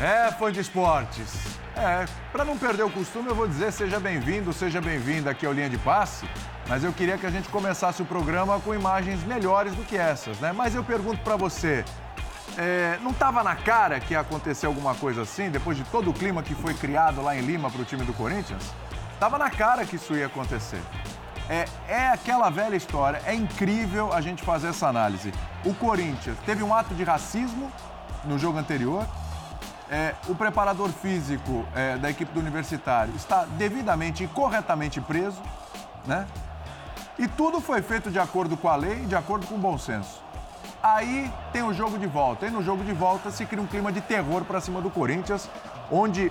[0.00, 1.32] É, fã de esportes.
[1.76, 5.52] É, para não perder o costume, eu vou dizer seja bem-vindo, seja bem-vinda aqui ao
[5.52, 6.28] Linha de Passe,
[6.68, 10.38] mas eu queria que a gente começasse o programa com imagens melhores do que essas,
[10.40, 10.52] né?
[10.52, 11.84] Mas eu pergunto para você,
[12.58, 16.12] é, não estava na cara que ia acontecer alguma coisa assim, depois de todo o
[16.12, 18.62] clima que foi criado lá em Lima para o time do Corinthians?
[19.14, 20.82] Estava na cara que isso ia acontecer.
[21.48, 25.32] É, é aquela velha história, é incrível a gente fazer essa análise.
[25.64, 27.70] O Corinthians teve um ato de racismo
[28.24, 29.06] no jogo anterior,
[29.90, 35.42] é, o preparador físico é, da equipe do Universitário está devidamente e corretamente preso,
[36.06, 36.26] né?
[37.18, 40.22] E tudo foi feito de acordo com a lei de acordo com o bom senso.
[40.82, 42.46] Aí tem o jogo de volta.
[42.46, 45.48] E no jogo de volta se cria um clima de terror para cima do Corinthians,
[45.90, 46.30] onde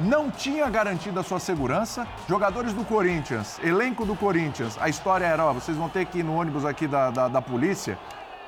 [0.00, 2.06] não tinha garantido a sua segurança.
[2.28, 6.22] Jogadores do Corinthians, elenco do Corinthians, a história era: ó, vocês vão ter que ir
[6.24, 7.98] no ônibus aqui da, da, da polícia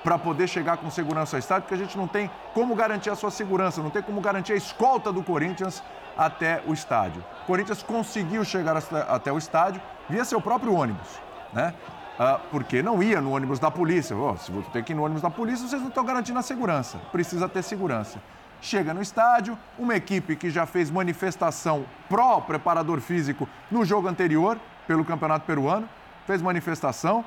[0.03, 3.14] para poder chegar com segurança ao estádio, porque a gente não tem como garantir a
[3.14, 5.83] sua segurança, não tem como garantir a escolta do Corinthians
[6.17, 7.25] até o estádio.
[7.44, 8.77] O Corinthians conseguiu chegar
[9.09, 11.20] até o estádio via seu próprio ônibus,
[11.53, 11.72] né?
[12.19, 14.16] Ah, porque não ia no ônibus da polícia.
[14.16, 16.42] Oh, se você tem que ir no ônibus da polícia, vocês não estão garantindo a
[16.42, 16.98] segurança.
[17.11, 18.20] Precisa ter segurança.
[18.62, 25.04] Chega no estádio, uma equipe que já fez manifestação pró-preparador físico no jogo anterior, pelo
[25.04, 25.88] Campeonato Peruano,
[26.28, 27.24] fez manifestação,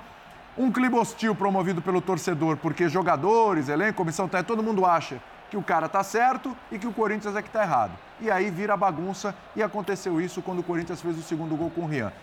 [0.58, 5.62] um clima hostil promovido pelo torcedor, porque jogadores, elenco, comissão todo mundo acha que o
[5.62, 7.92] cara tá certo e que o Corinthians é que tá errado.
[8.22, 11.82] E aí vira bagunça e aconteceu isso quando o Corinthians fez o segundo gol com
[11.82, 12.14] o Rian.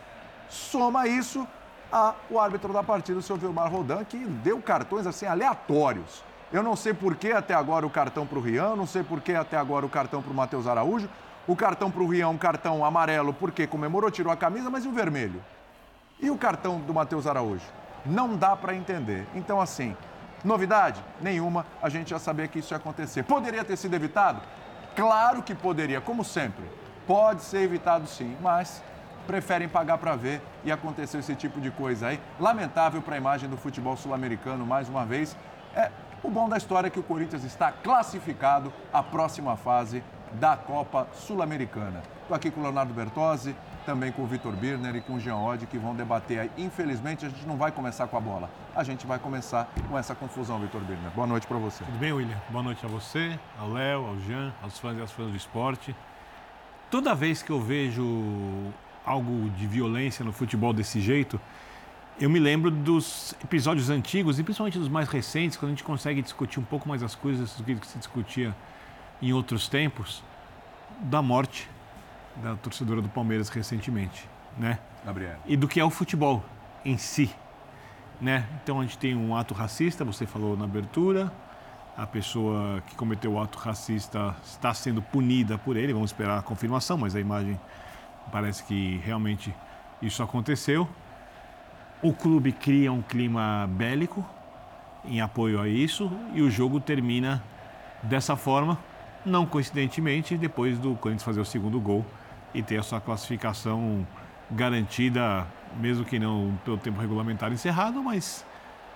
[0.49, 1.47] Soma isso
[1.93, 6.25] a o árbitro da partida, o seu Vilmar Rodan, que deu cartões assim aleatórios.
[6.53, 9.21] Eu não sei por que até agora o cartão para o Rian, não sei por
[9.21, 11.09] que até agora o cartão para o Matheus Araújo.
[11.47, 14.89] O cartão para o Rian, um cartão amarelo, porque comemorou, tirou a camisa, mas e
[14.89, 15.43] o vermelho?
[16.21, 17.65] E o cartão do Matheus Araújo?
[18.05, 19.27] não dá para entender.
[19.35, 19.97] Então, assim,
[20.45, 21.03] novidade?
[21.21, 23.23] Nenhuma, a gente já sabia que isso ia acontecer.
[23.23, 24.41] Poderia ter sido evitado?
[24.95, 26.65] Claro que poderia, como sempre.
[27.07, 28.83] Pode ser evitado sim, mas
[29.27, 32.21] preferem pagar para ver e aconteceu esse tipo de coisa aí.
[32.41, 35.37] Lamentável para a imagem do futebol sul-americano, mais uma vez.
[35.75, 35.91] É,
[36.23, 40.03] o bom da história é que o Corinthians está classificado à próxima fase
[40.35, 42.03] da Copa Sul-Americana.
[42.23, 45.37] Estou aqui com o Leonardo Bertozzi, também com o Vitor Birner e com o Jean
[45.37, 46.51] Oddi, que vão debater aí.
[46.57, 48.49] Infelizmente, a gente não vai começar com a bola.
[48.75, 51.11] A gente vai começar com essa confusão, Vitor Birner.
[51.11, 51.85] Boa noite para você.
[51.85, 52.41] Tudo bem, William?
[52.49, 55.95] Boa noite a você, ao Léo, ao Jean, aos fãs e às fãs do esporte.
[56.91, 58.73] Toda vez que eu vejo
[59.05, 61.41] algo de violência no futebol desse jeito,
[62.21, 66.23] eu me lembro dos episódios antigos, e principalmente dos mais recentes, quando a gente consegue
[66.23, 68.55] discutir um pouco mais as coisas do que se discutia
[69.21, 70.23] em outros tempos,
[71.01, 71.69] da morte
[72.37, 74.79] da torcedora do Palmeiras recentemente, né?
[75.05, 75.37] Gabriel.
[75.47, 76.45] E do que é o futebol
[76.85, 77.31] em si,
[78.21, 78.47] né?
[78.63, 81.33] Então a gente tem um ato racista, você falou na abertura,
[81.97, 86.43] a pessoa que cometeu o ato racista está sendo punida por ele, vamos esperar a
[86.43, 87.61] confirmação, mas a imagem
[88.31, 89.55] parece que realmente
[90.01, 90.89] isso aconteceu.
[92.03, 94.29] O clube cria um clima bélico
[95.05, 97.41] em apoio a isso e o jogo termina
[98.03, 98.77] dessa forma,
[99.25, 102.05] não coincidentemente, depois do Corinthians fazer o segundo gol
[102.53, 104.05] e ter a sua classificação
[104.51, 105.47] garantida,
[105.77, 108.45] mesmo que não pelo tempo regulamentar encerrado, mas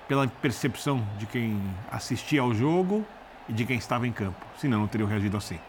[0.08, 1.62] pela percepção de quem
[1.92, 3.06] assistia ao jogo
[3.48, 4.44] e de quem estava em campo.
[4.58, 5.60] Senão não teriam reagido assim.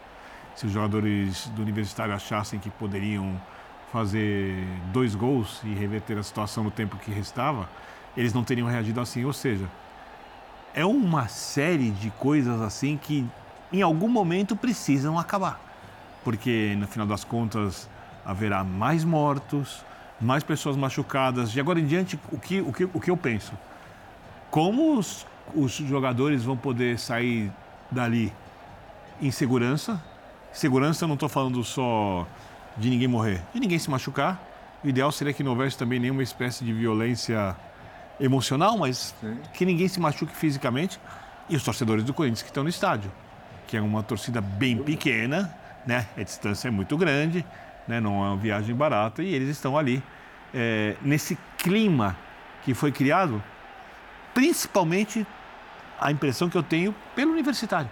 [0.56, 3.40] Se os jogadores do Universitário achassem que poderiam
[3.92, 7.68] fazer dois gols e reverter a situação no tempo que restava,
[8.16, 9.24] eles não teriam reagido assim.
[9.24, 9.66] Ou seja,
[10.74, 13.24] é uma série de coisas assim que
[13.72, 15.68] em algum momento precisam acabar
[16.28, 17.88] porque no final das contas
[18.22, 19.82] haverá mais mortos,
[20.20, 21.50] mais pessoas machucadas.
[21.50, 23.52] De agora em diante, o que, o que, o que eu penso?
[24.50, 27.50] Como os, os jogadores vão poder sair
[27.90, 28.30] dali
[29.22, 30.02] em segurança?
[30.52, 32.26] Segurança, não estou falando só
[32.78, 34.40] de ninguém morrer, de ninguém se machucar.
[34.82, 37.56] O ideal seria que não houvesse também nenhuma espécie de violência
[38.20, 39.38] emocional, mas Sim.
[39.52, 41.00] que ninguém se machuque fisicamente.
[41.48, 43.10] E os torcedores do Corinthians que estão no estádio,
[43.66, 45.52] que é uma torcida bem pequena,
[45.86, 46.06] né?
[46.16, 47.44] A distância é muito grande,
[47.86, 48.00] né?
[48.00, 50.02] não é uma viagem barata e eles estão ali
[50.52, 52.14] é, nesse clima
[52.62, 53.42] que foi criado,
[54.34, 55.26] principalmente
[55.98, 57.90] a impressão que eu tenho pelo universitário.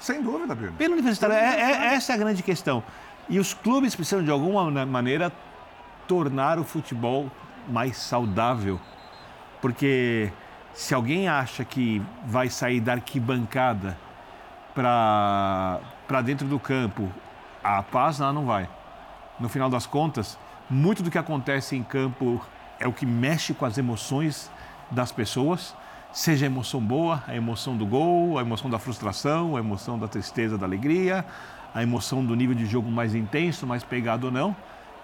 [0.00, 0.72] Sem dúvida, Pedro.
[0.74, 2.82] Pelo universitário, é, é, essa é a grande questão.
[3.28, 5.32] E os clubes precisam, de alguma maneira,
[6.06, 7.30] tornar o futebol
[7.68, 8.78] mais saudável.
[9.62, 10.30] Porque
[10.74, 13.96] se alguém acha que vai sair da arquibancada
[14.74, 15.80] para
[16.22, 17.10] dentro do campo,
[17.62, 18.68] a paz lá não vai.
[19.40, 20.38] No final das contas,
[20.68, 22.40] Muito do que acontece em campo
[22.80, 24.50] é o que mexe com as emoções
[24.90, 25.76] das pessoas,
[26.14, 30.06] seja a emoção boa, a emoção do gol, a emoção da frustração, a emoção da
[30.06, 31.24] tristeza, da alegria,
[31.74, 34.54] a emoção do nível de jogo mais intenso, mais pegado ou não,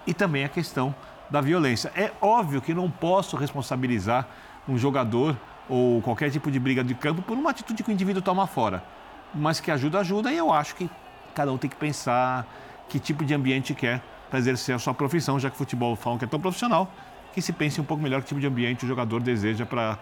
[0.07, 0.95] e também a questão
[1.29, 1.91] da violência.
[1.95, 4.25] É óbvio que não posso responsabilizar
[4.67, 5.35] um jogador
[5.67, 8.81] ou qualquer tipo de briga de campo por uma atitude que o indivíduo toma fora,
[9.33, 10.89] mas que ajuda, ajuda, e eu acho que
[11.35, 12.47] cada um tem que pensar
[12.87, 16.17] que tipo de ambiente quer para exercer a sua profissão, já que o futebol falam
[16.17, 16.89] que é tão profissional,
[17.33, 19.97] que se pense um pouco melhor que tipo de ambiente o jogador deseja para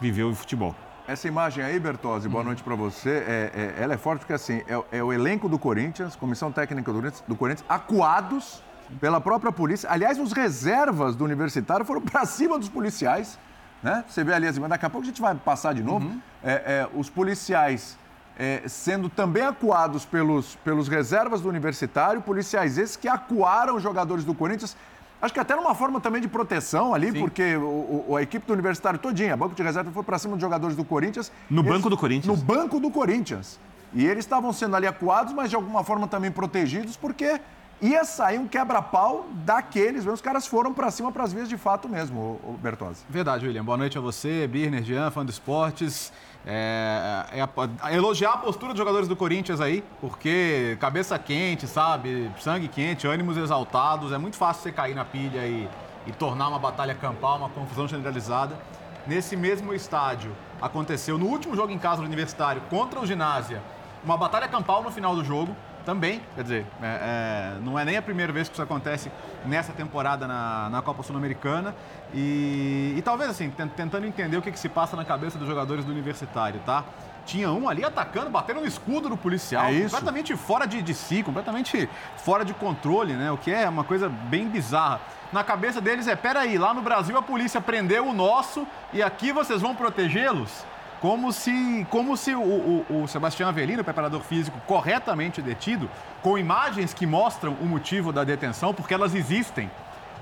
[0.00, 0.74] viver o futebol.
[1.06, 3.10] Essa imagem aí, Bertozzi, boa noite para você.
[3.10, 6.92] É, é, ela é forte porque assim, é, é, o elenco do Corinthians, comissão técnica
[6.92, 8.62] do, do Corinthians, acuados
[9.00, 9.90] pela própria polícia.
[9.90, 13.38] Aliás, os reservas do universitário foram para cima dos policiais.
[13.82, 14.04] Né?
[14.08, 16.06] Você vê ali, mas daqui a pouco a gente vai passar de novo.
[16.06, 16.20] Uhum.
[16.42, 17.98] É, é, os policiais
[18.38, 24.24] é, sendo também acuados pelos, pelos reservas do universitário, policiais esses que acuaram os jogadores
[24.24, 24.76] do Corinthians.
[25.22, 27.20] Acho que até numa forma também de proteção ali, Sim.
[27.20, 30.42] porque o, o, a equipe do Universitário todinha, banco de reserva, foi para cima dos
[30.42, 31.30] jogadores do Corinthians.
[31.48, 32.26] No eles, banco do Corinthians?
[32.26, 33.60] No banco do Corinthians.
[33.94, 37.40] E eles estavam sendo ali acuados, mas de alguma forma também protegidos, porque
[37.82, 40.06] ia sair um quebra-pau daqueles.
[40.06, 43.04] Os caras foram para cima para as vias de fato mesmo, o Bertozzi.
[43.10, 43.64] Verdade, William.
[43.64, 46.12] Boa noite a você, Birner, Jean, fã do esportes.
[46.46, 52.30] É, é, é, elogiar a postura dos jogadores do Corinthians aí, porque cabeça quente, sabe?
[52.38, 54.12] Sangue quente, ânimos exaltados.
[54.12, 55.68] É muito fácil você cair na pilha e,
[56.06, 58.56] e tornar uma batalha campal, uma confusão generalizada.
[59.04, 60.30] Nesse mesmo estádio,
[60.60, 63.60] aconteceu no último jogo em casa do Universitário contra o Ginásia,
[64.04, 67.96] uma batalha campal no final do jogo também, quer dizer, é, é, não é nem
[67.96, 69.10] a primeira vez que isso acontece
[69.44, 71.74] nessa temporada na, na Copa Sul-Americana.
[72.14, 75.84] E, e, talvez assim, tentando entender o que, que se passa na cabeça dos jogadores
[75.84, 76.84] do universitário, tá?
[77.24, 81.22] Tinha um ali atacando, batendo no escudo do policial, é completamente fora de, de si,
[81.22, 83.30] completamente fora de controle, né?
[83.30, 85.00] O que é uma coisa bem bizarra.
[85.32, 89.32] Na cabeça deles é: peraí, lá no Brasil a polícia prendeu o nosso e aqui
[89.32, 90.64] vocês vão protegê-los?
[91.02, 95.90] Como se, como se o, o, o Sebastião Avelino, preparador físico, corretamente detido,
[96.22, 99.68] com imagens que mostram o motivo da detenção, porque elas existem.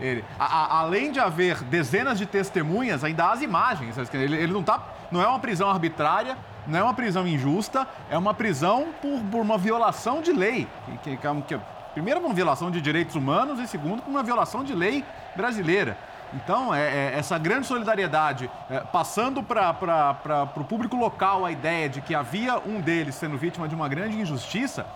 [0.00, 3.94] Ele, a, a, além de haver dezenas de testemunhas, ainda há as imagens.
[4.14, 4.82] Ele, ele, não, tá,
[5.12, 9.42] não é uma prisão arbitrária, não é uma prisão injusta, é uma prisão por, por
[9.42, 10.66] uma violação de lei.
[11.02, 11.60] Que, que, que,
[11.92, 15.04] primeiro, uma violação de direitos humanos e, segundo, uma violação de lei
[15.36, 15.98] brasileira.
[16.32, 22.00] Então, é, é, essa grande solidariedade, é, passando para o público local a ideia de
[22.00, 24.86] que havia um deles sendo vítima de uma grande injustiça,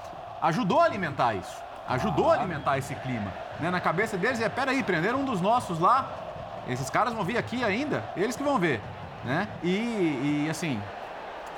[0.40, 1.62] ajudou a alimentar isso.
[1.88, 3.32] Ajudou a alimentar esse clima.
[3.60, 3.70] Né?
[3.70, 6.08] Na cabeça deles é, peraí, prenderam um dos nossos lá,
[6.68, 8.80] esses caras vão vir aqui ainda, eles que vão ver.
[9.24, 9.48] Né?
[9.62, 10.80] E, e assim,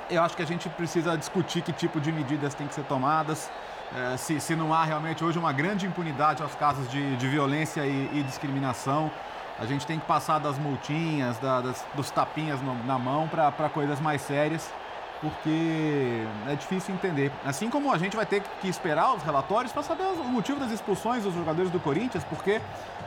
[0.09, 3.49] eu acho que a gente precisa discutir que tipo de medidas têm que ser tomadas.
[3.95, 7.85] É, se, se, não há realmente hoje uma grande impunidade aos casos de, de violência
[7.85, 9.09] e, e discriminação.
[9.59, 13.69] A gente tem que passar das multinhas, da, das, dos tapinhas no, na mão para
[13.69, 14.71] coisas mais sérias,
[15.19, 17.31] porque é difícil entender.
[17.43, 20.71] Assim como a gente vai ter que esperar os relatórios para saber o motivo das
[20.71, 22.61] expulsões dos jogadores do Corinthians, porque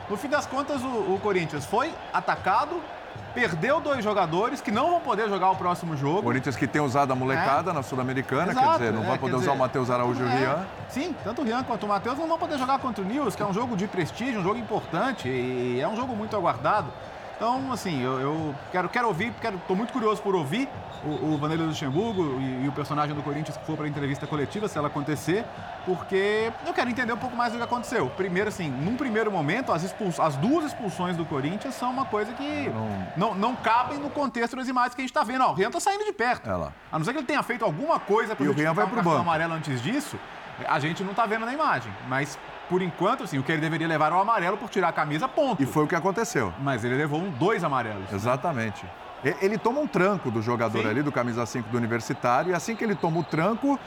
[0.09, 2.81] no fim das contas o, o Corinthians foi atacado
[3.33, 6.23] perdeu dois jogadores que não vão poder jogar o próximo jogo.
[6.23, 7.73] Corinthians que tem usado a molecada é.
[7.73, 10.29] na Sul-Americana, quer dizer, não é, vai poder usar dizer, o Matheus Araújo e o
[10.29, 10.37] é.
[10.37, 10.65] Rian.
[10.89, 13.41] Sim, tanto o Rian quanto o Matheus não vão poder jogar contra o Nils, que
[13.41, 16.91] é um jogo de prestígio, um jogo importante e é um jogo muito aguardado.
[17.41, 20.69] Então, assim, eu, eu quero, quero ouvir, estou muito curioso por ouvir
[21.03, 24.27] o, o Vanderlei Luxemburgo e, e, o personagem do Corinthians que for para a entrevista
[24.27, 25.43] coletiva, se ela acontecer,
[25.83, 28.11] porque eu quero entender um pouco mais do que aconteceu.
[28.11, 32.69] Primeiro, assim, num primeiro momento, as, as duas expulsões do Corinthians são uma coisa que
[33.17, 35.43] não, não, não cabem no contexto das imagens que a gente está vendo.
[35.43, 36.47] Ó, o Rian está saindo de perto.
[36.47, 36.71] É lá.
[36.91, 39.01] A não ser que ele tenha feito alguma coisa para o Rian vai um pro
[39.01, 39.17] banco.
[39.17, 40.15] amarelo antes disso,
[40.67, 41.91] a gente não está vendo na imagem.
[42.07, 42.37] Mas
[42.71, 45.27] por enquanto, assim, o que ele deveria levar é o amarelo por tirar a camisa,
[45.27, 45.61] ponto.
[45.61, 46.53] E foi o que aconteceu.
[46.57, 48.09] Mas ele levou um, dois amarelos.
[48.13, 48.85] Exatamente.
[49.41, 50.87] Ele toma um tranco do jogador Sim.
[50.87, 53.77] ali, do camisa 5 do Universitário, e assim que ele toma o tranco,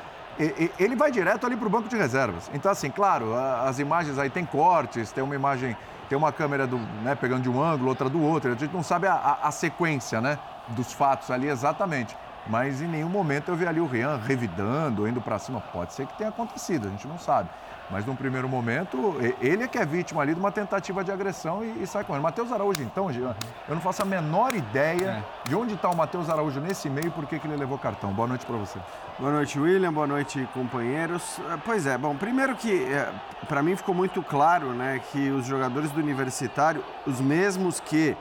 [0.78, 2.50] ele vai direto ali para o banco de reservas.
[2.52, 5.74] Então, assim, claro, as imagens aí tem cortes, tem uma imagem,
[6.10, 8.52] tem uma câmera do, né, pegando de um ângulo, outra do outro.
[8.52, 10.38] A gente não sabe a, a, a sequência né,
[10.68, 12.14] dos fatos ali exatamente.
[12.46, 15.62] Mas em nenhum momento eu vi ali o Rian revidando, indo para cima.
[15.72, 17.48] Pode ser que tenha acontecido, a gente não sabe.
[17.90, 21.62] Mas num primeiro momento, ele é que é vítima ali de uma tentativa de agressão
[21.62, 22.22] e, e sai com ele.
[22.22, 23.34] Matheus Araújo, então, eu
[23.74, 25.48] não faço a menor ideia é.
[25.48, 28.12] de onde está o Matheus Araújo nesse meio e por que, que ele levou cartão.
[28.12, 28.78] Boa noite para você.
[29.18, 29.92] Boa noite, William.
[29.92, 31.38] Boa noite, companheiros.
[31.50, 33.12] É, pois é, bom, primeiro que é,
[33.46, 38.16] para mim ficou muito claro né, que os jogadores do Universitário, os mesmos que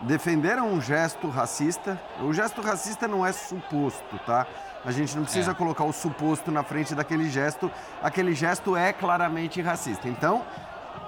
[0.00, 4.46] defenderam um gesto racista, o gesto racista não é suposto, tá?
[4.84, 5.54] A gente não precisa é.
[5.54, 7.70] colocar o suposto na frente daquele gesto.
[8.02, 10.08] Aquele gesto é claramente racista.
[10.08, 10.44] Então,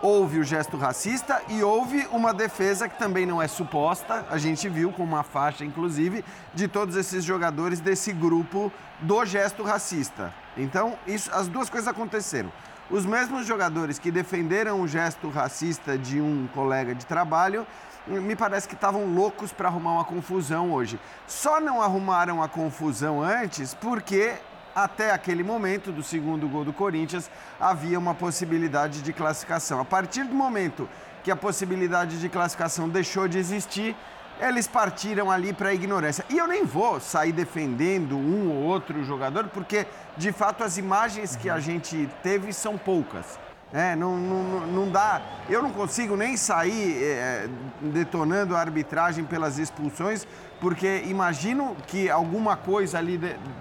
[0.02, 4.68] houve o gesto racista e houve uma defesa que também não é suposta, a gente
[4.68, 6.24] viu com uma faixa, inclusive,
[6.54, 10.32] de todos esses jogadores desse grupo do gesto racista.
[10.56, 12.50] Então, isso, as duas coisas aconteceram.
[12.90, 17.66] Os mesmos jogadores que defenderam o gesto racista de um colega de trabalho
[18.06, 20.98] me parece que estavam loucos para arrumar uma confusão hoje.
[21.26, 24.34] Só não arrumaram a confusão antes porque
[24.74, 29.80] até aquele momento do segundo gol do Corinthians havia uma possibilidade de classificação.
[29.80, 30.88] A partir do momento
[31.22, 33.94] que a possibilidade de classificação deixou de existir,
[34.40, 36.24] eles partiram ali para a ignorância.
[36.30, 41.36] E eu nem vou sair defendendo um ou outro jogador, porque de fato as imagens
[41.36, 43.38] que a gente teve são poucas.
[43.72, 45.22] É, não, não, não dá.
[45.48, 47.48] Eu não consigo nem sair é,
[47.80, 50.26] detonando a arbitragem pelas expulsões,
[50.60, 53.20] porque imagino que alguma coisa ali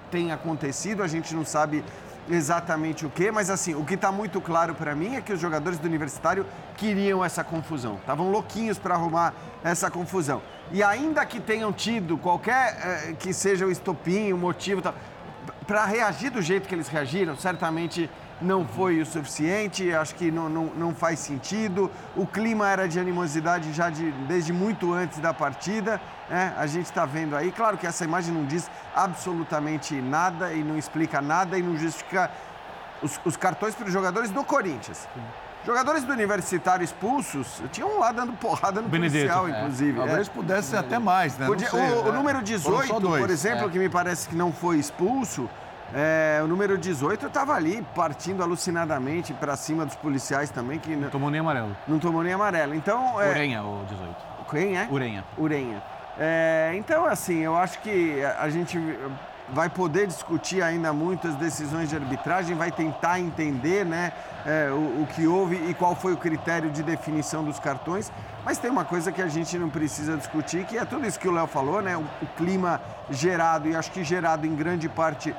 [0.10, 1.84] tenha acontecido, a gente não sabe
[2.30, 5.40] exatamente o que, mas assim, o que está muito claro para mim é que os
[5.40, 6.46] jogadores do Universitário
[6.78, 10.42] queriam essa confusão, estavam louquinhos para arrumar essa confusão.
[10.72, 14.82] E ainda que tenham tido qualquer é, que seja o estopim, o motivo,
[15.66, 18.10] para reagir do jeito que eles reagiram, certamente
[18.42, 21.92] não foi o suficiente, acho que não, não, não faz sentido.
[22.16, 26.54] O clima era de animosidade já de, desde muito antes da partida, né?
[26.58, 27.52] a gente está vendo aí.
[27.52, 32.32] Claro que essa imagem não diz absolutamente nada e não explica nada e não justifica
[33.02, 35.08] os, os cartões para os jogadores do Corinthians.
[35.66, 39.60] Jogadores do Universitário expulsos, tinha um lá dando porrada no Benedetto, policial, é.
[39.60, 39.98] inclusive.
[39.98, 40.32] Talvez é.
[40.32, 41.46] pudesse ser até mais, né?
[41.46, 42.10] Podia, sei, o, né?
[42.10, 43.70] o número 18, por exemplo, é.
[43.70, 45.50] que me parece que não foi expulso,
[45.94, 50.80] é, o número 18 estava ali partindo alucinadamente para cima dos policiais também.
[50.80, 51.76] Que não, tomou nem amarelo.
[51.88, 52.76] Não tomou nem amarelo.
[52.76, 53.30] Então, é...
[53.30, 54.16] Urenha, o 18.
[54.50, 54.88] Quem é?
[54.92, 55.24] Urenha.
[55.38, 55.84] Urenha.
[56.18, 58.78] É, então, assim, eu acho que a gente
[59.52, 64.12] vai poder discutir ainda muitas decisões de arbitragem, vai tentar entender né,
[64.46, 68.12] é, o, o, que houve e qual foi o critério de definição dos cartões.
[68.46, 71.28] Mas tem uma coisa que a gente não precisa discutir, que é tudo isso que
[71.28, 71.98] o Léo falou, né?
[71.98, 75.36] O, o clima gerado, e acho que gerado em grande parte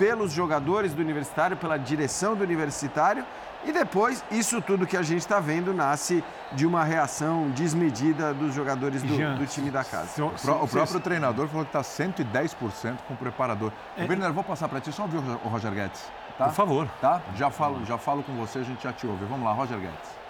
[0.00, 3.22] pelos jogadores do Universitário, pela direção do Universitário.
[3.66, 8.54] E depois, isso tudo que a gente está vendo nasce de uma reação desmedida dos
[8.54, 10.06] jogadores do, do time da casa.
[10.06, 13.70] Se, se, o, próprio se, treinador falou que está 110% com o preparador.
[13.94, 14.04] É.
[14.04, 16.02] Werner, vou passar para ti, só ouvir o Roger Guedes.
[16.38, 16.46] Tá?
[16.46, 16.88] Por favor.
[17.02, 17.20] Tá?
[17.36, 19.26] Já falo, já falo com você, a gente já te ouve.
[19.26, 20.20] Vamos lá, Roger Guedes.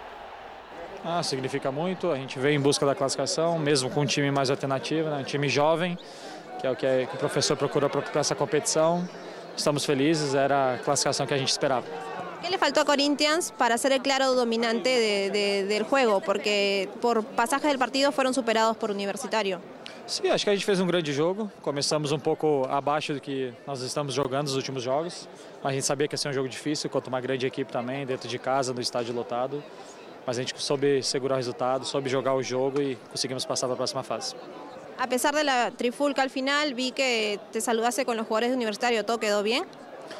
[1.05, 2.11] Ah, significa muito.
[2.11, 5.19] A gente veio em busca da classificação, mesmo com um time mais alternativo, né?
[5.19, 5.97] um time jovem,
[6.59, 9.07] que é o que, é, que o professor procurou para essa competição
[9.55, 11.85] estamos felizes, era a classificação que a gente esperava.
[12.41, 16.21] ¿Qué le faltó a Corinthians para ser el claro dominante de, de, del juego?
[16.21, 19.59] Porque por pasajes del partido fueron superados por Universitario.
[20.07, 21.51] Sim, acho que a gente fez um grande jogo.
[21.61, 25.29] Começamos um pouco abaixo do que nós estamos jogando nos últimos jogos.
[25.63, 28.07] Mas a gente sabia que ia ser um jogo difícil, contra uma grande equipe também,
[28.07, 29.63] dentro de casa, no estádio lotado.
[30.25, 33.75] Mas a gente soube segurar o resultado, soube jogar o jogo e conseguimos passar para
[33.75, 34.35] a próxima fase.
[35.01, 38.55] A pesar de la trifulca al final, vi que te saludaste con los jugadores de
[38.55, 39.03] Universitario.
[39.03, 39.65] ¿Todo quedó bien?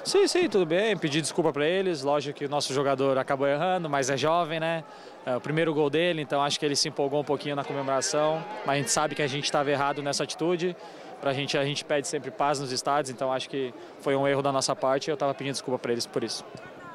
[0.04, 0.98] Sim, sim, tudo bem.
[0.98, 2.02] Pedi desculpa para eles.
[2.02, 4.84] Lógico que o nosso jogador acabou errando, mas é jovem, né?
[5.24, 8.44] É o primeiro gol dele, então acho que ele se empolgou um pouquinho na comemoração.
[8.66, 10.76] Mas a gente sabe que a gente estava errado nessa atitude.
[11.20, 14.42] Pra gente, a gente pede sempre paz nos estádios, então acho que foi um erro
[14.42, 16.44] da nossa parte e eu estava pedindo desculpa para eles por isso.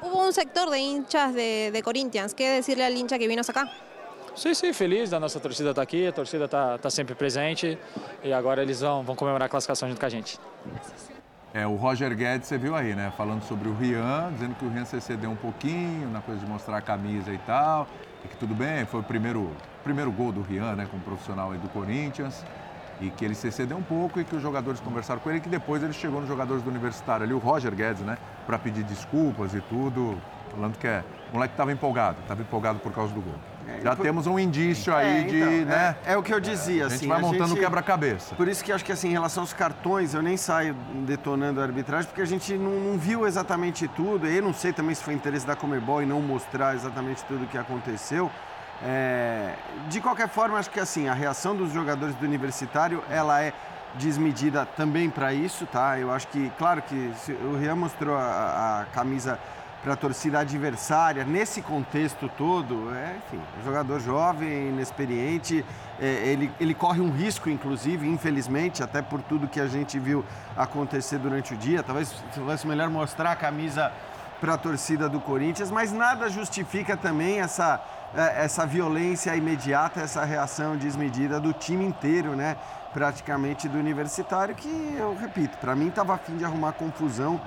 [0.02, 2.34] Hubo um sector de hinchas de, de Corinthians.
[2.34, 3.70] ¿Qué decirle al hincha que vino acá?
[4.36, 7.78] Sim, sim, feliz da nossa torcida estar tá aqui, a torcida está tá sempre presente
[8.22, 10.38] e agora eles vão, vão comemorar a classificação junto com a gente.
[11.54, 13.10] É, o Roger Guedes, você viu aí, né?
[13.16, 16.46] Falando sobre o Rian, dizendo que o Rian se cedeu um pouquinho na coisa de
[16.46, 17.88] mostrar a camisa e tal,
[18.26, 19.50] e que tudo bem, foi o primeiro,
[19.82, 22.44] primeiro gol do Rian, né, como profissional aí do Corinthians,
[23.00, 25.40] e que ele se cedeu um pouco e que os jogadores conversaram com ele, e
[25.40, 28.84] que depois ele chegou nos jogadores do Universitário ali, o Roger Guedes, né, para pedir
[28.84, 33.22] desculpas e tudo, falando que é, o moleque estava empolgado, estava empolgado por causa do
[33.22, 33.55] gol.
[33.82, 34.02] Já por...
[34.02, 35.36] temos um indício aí é, de.
[35.36, 35.96] Então, né?
[36.04, 36.86] é, é, o que eu dizia.
[36.86, 38.34] a gente assim, vai montando quebra-cabeça.
[38.34, 40.74] Por isso que acho que assim, em relação aos cartões, eu nem saio
[41.06, 44.26] detonando a arbitragem, porque a gente não, não viu exatamente tudo.
[44.26, 47.46] Eu não sei também se foi interesse da Comebol em não mostrar exatamente tudo o
[47.46, 48.30] que aconteceu.
[48.82, 49.54] É,
[49.88, 53.52] de qualquer forma, acho que assim, a reação dos jogadores do universitário ela é
[53.94, 55.98] desmedida também para isso, tá?
[55.98, 57.10] Eu acho que, claro que
[57.42, 59.38] o Rian mostrou a, a camisa
[59.86, 65.64] para a torcida adversária, nesse contexto todo, é, enfim, jogador jovem, inexperiente,
[66.00, 70.24] é, ele, ele corre um risco, inclusive, infelizmente, até por tudo que a gente viu
[70.56, 71.84] acontecer durante o dia.
[71.84, 73.92] Talvez fosse melhor mostrar a camisa
[74.40, 77.80] para a torcida do Corinthians, mas nada justifica também essa,
[78.12, 82.56] é, essa violência imediata, essa reação desmedida do time inteiro, né?
[82.92, 87.40] Praticamente do universitário, que eu repito, para mim estava a fim de arrumar confusão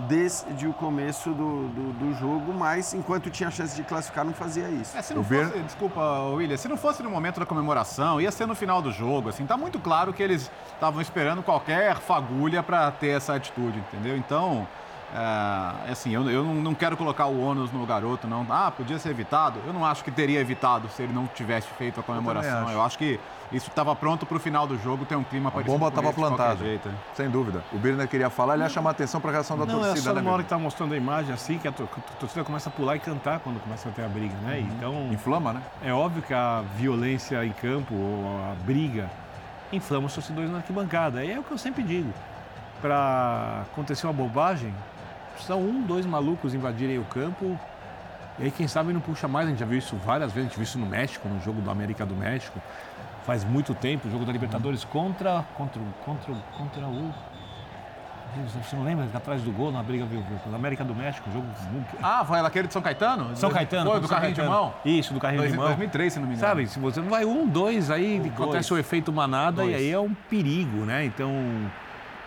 [0.00, 4.68] desde o começo do, do, do jogo, mas enquanto tinha chance de classificar, não fazia
[4.68, 4.96] isso.
[4.96, 6.00] É, se não fosse, desculpa,
[6.34, 9.46] William, se não fosse no momento da comemoração, ia ser no final do jogo, assim,
[9.46, 14.16] tá muito claro que eles estavam esperando qualquer fagulha para ter essa atitude, entendeu?
[14.16, 14.66] Então,
[15.14, 18.46] é, assim, eu, eu não quero colocar o ônus no garoto, não.
[18.50, 19.60] Ah, podia ser evitado.
[19.66, 22.50] Eu não acho que teria evitado se ele não tivesse feito a comemoração.
[22.50, 22.72] Eu, acho.
[22.72, 23.20] eu acho que
[23.52, 25.74] isso estava pronto para o final do jogo ter um clima parecido.
[25.74, 26.64] A bomba estava plantada.
[26.64, 26.94] Jeito, né?
[27.14, 27.62] Sem dúvida.
[27.72, 29.94] O Birner queria falar, ele ia chamar a atenção para a reação da não, torcida.
[29.94, 32.44] Não, é só né, na hora que está mostrando a imagem assim que a, torcida
[32.44, 34.58] começa a pular e cantar quando começa a ter a briga, né?
[34.58, 34.76] Uhum.
[34.76, 35.62] Então inflama, né?
[35.82, 39.08] É óbvio que a violência em campo ou a briga
[39.72, 41.24] inflama os torcedores na arquibancada.
[41.24, 42.12] E é o que eu sempre digo.
[42.80, 44.74] Para acontecer uma bobagem,
[45.36, 47.58] precisam um, dois malucos invadirem o campo.
[48.38, 49.46] E aí, quem sabe, não puxa mais.
[49.46, 50.46] A gente já viu isso várias vezes.
[50.46, 52.60] A gente viu isso no México, no jogo do América do México.
[53.24, 57.12] Faz muito tempo, o jogo da Libertadores contra, contra, contra, contra o.
[58.62, 59.08] Você não lembra?
[59.14, 61.46] Atrás do gol, na briga do América do México, jogo.
[62.02, 63.34] Ah, foi aquele de São Caetano?
[63.34, 63.90] São Caetano.
[63.90, 64.48] Foi, do carrinho Caetano.
[64.48, 64.74] de mão?
[64.84, 65.66] Isso, do carrinho Dois, de mão.
[65.66, 66.48] 2003, se não me engano.
[66.48, 69.70] Sabe, se você não vai um, dois, aí um, acontece o efeito manada dois.
[69.70, 71.06] e aí é um perigo, né?
[71.06, 71.32] Então,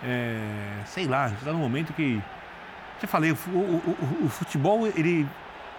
[0.04, 0.42] é,
[0.86, 2.20] sei lá, a gente está num momento que
[3.02, 5.28] já falei, o, o, o, futebol ele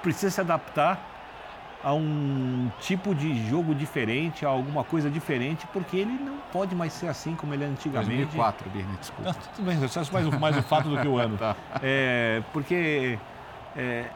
[0.03, 0.99] precisa se adaptar
[1.83, 6.93] a um tipo de jogo diferente, a alguma coisa diferente, porque ele não pode mais
[6.93, 8.37] ser assim como ele é antigamente.
[8.37, 9.33] 2004, Birne, desculpa.
[9.33, 11.37] Não, tudo bem, é mais, mais o fato do que o ano.
[11.39, 11.57] tá.
[11.83, 13.19] é, porque
[13.77, 14.11] é,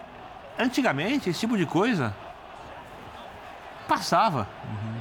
[0.58, 2.14] antigamente esse tipo de coisa
[3.88, 4.46] passava.
[4.64, 5.00] Uhum.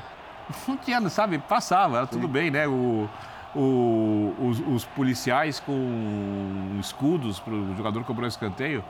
[0.68, 2.12] Não tinha, sabe, passava, era Sim.
[2.14, 2.68] tudo bem, né?
[2.68, 3.10] O,
[3.56, 8.84] o, os, os, policiais com escudos para o jogador cobrar escanteio,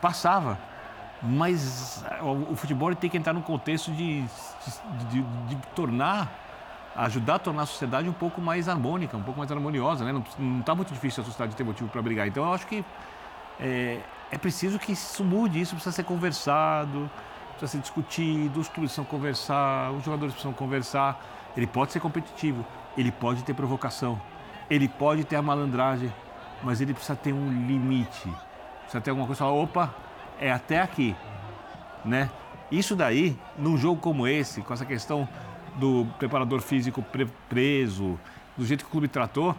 [0.00, 0.58] passava.
[1.22, 4.28] Mas o, o futebol tem que entrar num contexto de, de,
[5.10, 6.32] de, de, tornar,
[6.96, 10.04] ajudar a tornar a sociedade um pouco mais harmônica, um pouco mais harmoniosa.
[10.04, 10.12] Né?
[10.38, 12.26] Não está muito difícil a sociedade ter motivo para brigar.
[12.26, 12.84] Então eu acho que
[13.60, 14.00] é,
[14.32, 17.08] é preciso que isso mude, isso precisa ser conversado,
[17.50, 21.20] precisa ser discutido, os clubes precisam conversar, os jogadores precisam conversar.
[21.56, 24.20] Ele pode ser competitivo, ele pode ter provocação,
[24.68, 26.12] ele pode ter a malandragem,
[26.62, 28.32] mas ele precisa ter um limite.
[28.82, 29.94] Precisa ter alguma coisa falar, opa,
[30.40, 31.16] é até aqui,
[32.04, 32.30] né?
[32.70, 35.28] Isso daí, num jogo como esse, com essa questão
[35.76, 37.04] do preparador físico
[37.48, 38.18] preso,
[38.56, 39.54] do jeito que o clube tratou,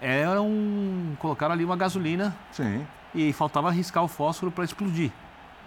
[0.00, 2.34] era um colocaram ali uma gasolina.
[2.52, 2.86] Sim.
[3.14, 5.10] E faltava arriscar o fósforo para explodir.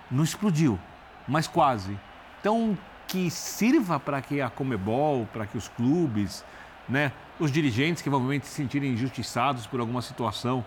[0.09, 0.79] Não explodiu,
[1.27, 1.97] mas quase.
[2.39, 6.43] Então, que sirva para que a Comebol, para que os clubes,
[6.87, 7.11] né?
[7.39, 10.63] Os dirigentes que provavelmente se sentirem injustiçados por alguma situação,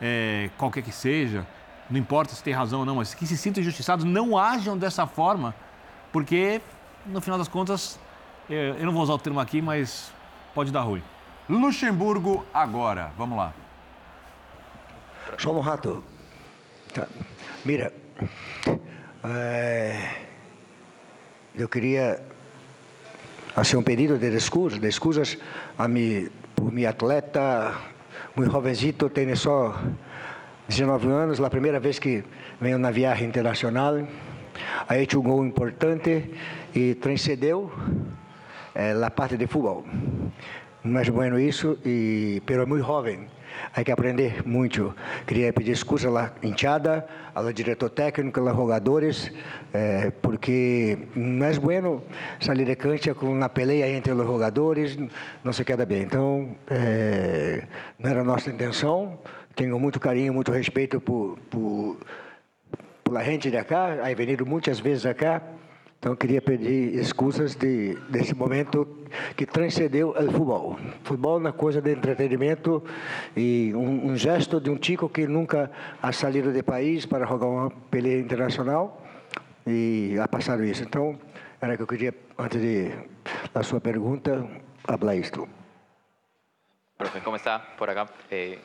[0.00, 1.46] é, qualquer que seja,
[1.90, 5.06] não importa se tem razão ou não, mas que se sintam injustiçados, não ajam dessa
[5.06, 5.54] forma,
[6.12, 6.60] porque,
[7.06, 7.98] no final das contas,
[8.50, 10.12] é, eu não vou usar o termo aqui, mas
[10.54, 11.02] pode dar ruim.
[11.48, 13.54] Luxemburgo agora, vamos lá.
[15.46, 16.04] Um rato.
[16.92, 17.06] Tá.
[17.64, 17.92] Mira,
[19.24, 20.10] é,
[21.54, 22.22] eu queria
[23.54, 25.38] fazer um pedido de desculpas, desculpas
[25.76, 27.74] a mi, por mi atleta,
[28.34, 29.74] muito jovencito, tem só
[30.68, 32.24] 19 anos, a primeira vez que
[32.60, 33.94] venho na viagem internacional,
[34.88, 36.30] ha hecho um gol importante
[36.74, 37.72] e transcendeu
[38.74, 39.84] eh, a parte de futebol.
[40.84, 43.26] É bueno isso, e, pero é muito jovem.
[43.74, 44.94] Há que aprender muito.
[45.26, 49.30] Queria pedir desculpas à hinchada, ao diretor técnico, aos jogadores,
[49.72, 52.02] eh, porque não é bueno
[52.40, 54.98] sair de cancha com uma peleia entre os jogadores,
[55.44, 56.02] não se queda bem.
[56.02, 57.64] Então, eh,
[57.98, 59.18] não era nossa intenção.
[59.54, 61.96] Tenho muito carinho, muito respeito por, por,
[63.02, 64.44] por a gente de cá, aí venido
[64.80, 65.42] vezes acá.
[65.98, 68.86] Então, queria pedir desculpas de, desse momento
[69.36, 70.78] que transcendeu o futebol.
[71.02, 72.84] Futebol na coisa de entretenimento
[73.36, 75.68] e um, um, gesto de um tico que nunca
[76.00, 79.02] ha saído de país para jogar uma peleia internacional
[79.66, 80.84] e ha passado isso.
[80.84, 81.18] Então,
[81.60, 82.92] era que eu queria, antes de
[83.52, 84.46] a sua pergunta,
[84.84, 85.48] falar isto.
[86.96, 88.08] Profe, como está por acá?
[88.30, 88.58] Eh,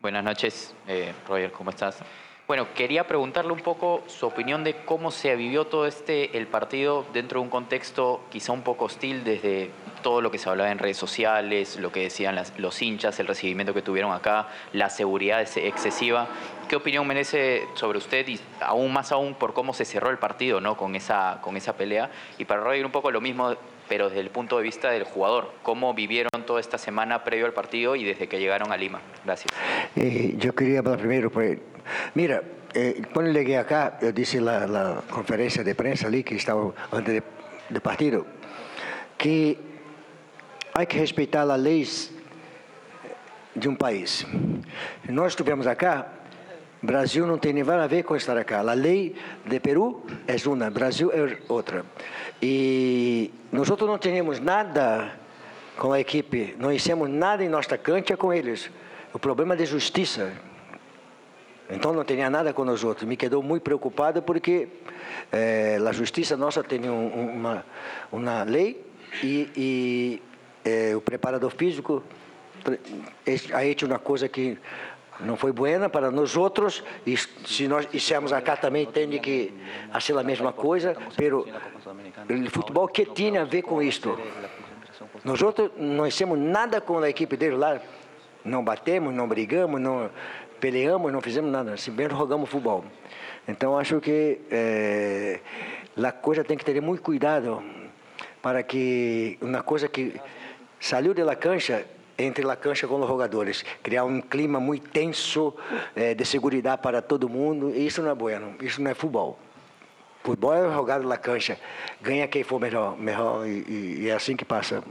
[0.00, 2.02] buenas noches, eh, Roger, ¿cómo estás?
[2.48, 7.04] Bueno, quería preguntarle un poco su opinión de cómo se vivió todo este el partido
[7.12, 9.68] dentro de un contexto quizá un poco hostil desde
[10.02, 13.74] todo lo que se hablaba en redes sociales, lo que decían los hinchas, el recibimiento
[13.74, 16.26] que tuvieron acá, la seguridad excesiva.
[16.70, 20.62] ¿Qué opinión merece sobre usted y aún más aún por cómo se cerró el partido,
[20.62, 20.74] ¿no?
[20.78, 23.56] Con esa con esa pelea y para Roger un poco lo mismo
[23.90, 27.52] pero desde el punto de vista del jugador, ¿cómo vivieron toda esta semana previo al
[27.52, 29.00] partido y desde que llegaron a Lima?
[29.24, 29.52] Gracias.
[29.96, 31.58] Eh, yo quería primero, pues,
[32.14, 32.42] mira,
[32.74, 37.22] eh, cuando llegué acá, yo dije la, la conferencia de prensa ali que estaba antes
[37.68, 38.26] del partido,
[39.16, 39.58] que
[40.74, 42.12] hay que respetar las leyes
[43.54, 44.26] de um país.
[45.08, 46.18] Nós estivemos acá
[46.80, 48.54] Brasil não tem nada a ver com estar aqui.
[48.54, 51.84] A lei de Peru é uma, Brasil é outra.
[52.40, 55.12] E nós não temos nada
[55.76, 58.70] com a equipe, não hicimos nada em nossa cancha com eles.
[59.12, 60.32] O problema de justiça.
[61.70, 63.06] Então não tinha nada com nós outros.
[63.06, 64.68] Me quedou muito preocupado porque
[65.30, 67.64] eh, a justiça nossa tem um, uma,
[68.10, 68.84] uma lei
[69.22, 70.22] e, e
[70.64, 72.02] eh, o preparador físico
[73.54, 74.58] ha hecho uma coisa que
[75.20, 79.52] não foi buena para nós outros e se nós fizermos acá também tem que
[79.92, 81.46] fazer a mesma coisa, pero
[82.28, 84.18] o futebol que tinha a ver com isto?
[85.24, 87.80] Nós outros não hicimos nada com a equipe dele lá,
[88.44, 90.10] não batemos, não brigamos, não
[90.58, 92.84] peleamos, não fizemos nada, simplesmente jogamos futebol.
[93.46, 95.40] Então acho que eh,
[95.96, 97.62] a coisa tem que ter muito cuidado
[98.42, 100.20] para que uma coisa que
[100.78, 101.86] saiu da cancha
[102.18, 105.54] entre a cancha com os jogadores, criar um clima muito tenso
[105.94, 109.38] eh, de segurança para todo mundo, isso não é bueno, isso não é futebol.
[110.24, 111.58] Futebol é jogar na cancha,
[112.02, 114.82] ganha quem for melhor, melhor e, e é assim que passa.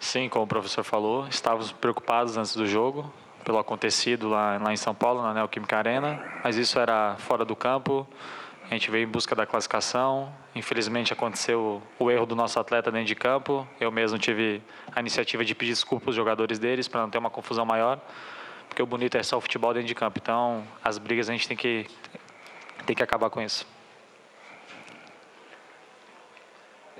[0.00, 3.12] Sim, como o professor falou, estávamos preocupados antes do jogo
[3.44, 7.56] pelo acontecido lá, lá em São Paulo, na Neoquímica Arena, mas isso era fora do
[7.56, 8.06] campo.
[8.70, 10.30] A gente veio em busca da classificação.
[10.54, 13.66] Infelizmente aconteceu o erro do nosso atleta dentro de campo.
[13.80, 14.62] Eu mesmo tive
[14.94, 17.98] a iniciativa de pedir desculpas aos jogadores deles para não ter uma confusão maior,
[18.68, 20.18] porque o bonito é só o futebol dentro de campo.
[20.20, 21.86] Então, as brigas a gente tem que
[22.84, 23.66] tem que acabar com isso.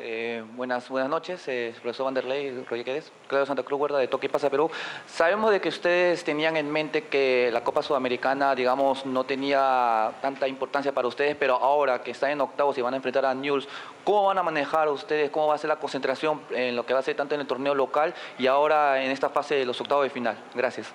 [0.00, 4.28] Eh, buenas, buenas noches, eh, profesor Vanderlei, Roger Quedes, Claudio Santa Cruz Huerta de Toque
[4.28, 4.70] Pasa Perú.
[5.08, 10.46] Sabemos de que ustedes tenían en mente que la Copa Sudamericana, digamos, no tenía tanta
[10.46, 13.66] importancia para ustedes, pero ahora que están en octavos y van a enfrentar a Newell's,
[14.04, 17.00] ¿cómo van a manejar ustedes, cómo va a ser la concentración en lo que va
[17.00, 20.04] a ser tanto en el torneo local y ahora en esta fase de los octavos
[20.04, 20.38] de final?
[20.54, 20.92] Gracias.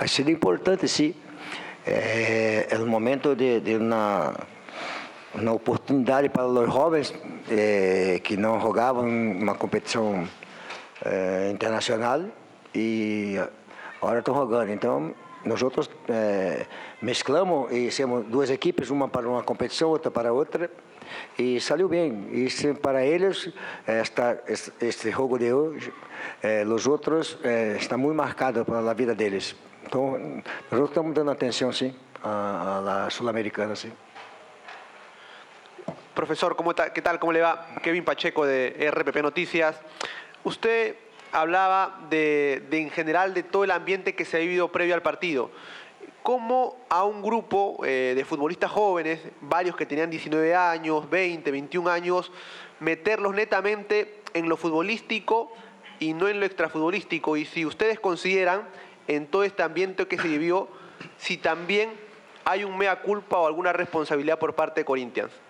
[0.00, 1.14] Ha sido importante, sí.
[1.86, 4.32] Eh, el momento de una
[5.40, 7.14] uma oportunidade para os jovens
[7.50, 10.26] eh, que não jogavam uma competição
[11.04, 12.24] eh, internacional
[12.74, 13.36] e
[14.00, 14.70] agora estão jogando.
[14.70, 16.66] Então, nós outros eh,
[17.02, 20.70] mesclamos e temos duas equipes, uma para uma competição, outra para outra,
[21.38, 22.28] e saiu bem.
[22.32, 23.52] E para eles,
[23.86, 24.42] esta,
[24.80, 25.92] este jogo de hoje,
[26.74, 27.38] os outros,
[27.78, 29.54] está muito marcado para a vida deles.
[29.86, 31.94] Então, nós estamos dando atenção, sim,
[32.24, 33.92] à, à Sul-Americana, sim.
[36.16, 37.18] Profesor, ¿cómo ¿qué tal?
[37.18, 37.66] ¿Cómo le va?
[37.82, 39.78] Kevin Pacheco de RPP Noticias.
[40.44, 40.96] Usted
[41.30, 45.50] hablaba de, en general de todo el ambiente que se ha vivido previo al partido.
[46.22, 51.90] ¿Cómo a un grupo eh, de futbolistas jóvenes, varios que tenían 19 años, 20, 21
[51.90, 52.32] años,
[52.80, 55.52] meterlos netamente en lo futbolístico
[55.98, 57.36] y no en lo extrafutbolístico?
[57.36, 58.62] Y si ustedes consideran
[59.06, 60.68] en todo este ambiente que se vivió,
[61.18, 61.90] si también
[62.46, 65.45] hay un mea culpa o alguna responsabilidad por parte de Corinthians.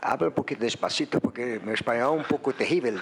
[0.00, 3.00] Habla un poquito despacito porque mi español es un poco terrible.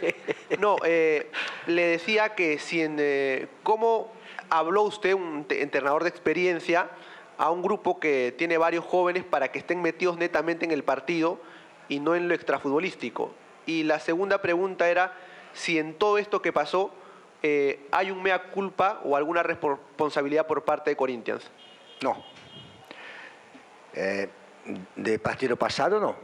[0.58, 1.30] no, eh,
[1.66, 4.10] le decía que si en, eh, cómo
[4.48, 6.88] habló usted, un entrenador de experiencia,
[7.36, 11.38] a un grupo que tiene varios jóvenes para que estén metidos netamente en el partido
[11.88, 13.32] y no en lo extrafutbolístico.
[13.66, 15.14] Y la segunda pregunta era
[15.52, 16.92] si en todo esto que pasó
[17.42, 21.50] eh, hay un mea culpa o alguna responsabilidad por parte de Corinthians.
[22.02, 22.24] No
[24.96, 26.16] de partido passado, não.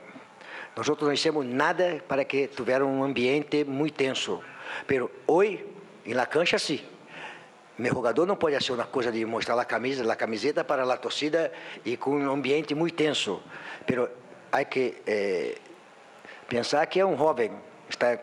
[0.77, 4.41] Nós não hicimos nada para que tivesse um ambiente muito tenso.
[4.87, 5.67] Pero hoje,
[6.07, 6.81] em la cancha, sim.
[7.77, 10.97] Meu jogador não pode ser uma coisa de mostrar a camisa, a camiseta para a
[10.97, 11.53] torcida
[11.85, 13.43] e com um ambiente muito tenso.
[13.87, 14.09] Pero
[14.53, 15.57] há que eh,
[16.49, 17.51] pensar que é um jovem,
[17.89, 18.19] está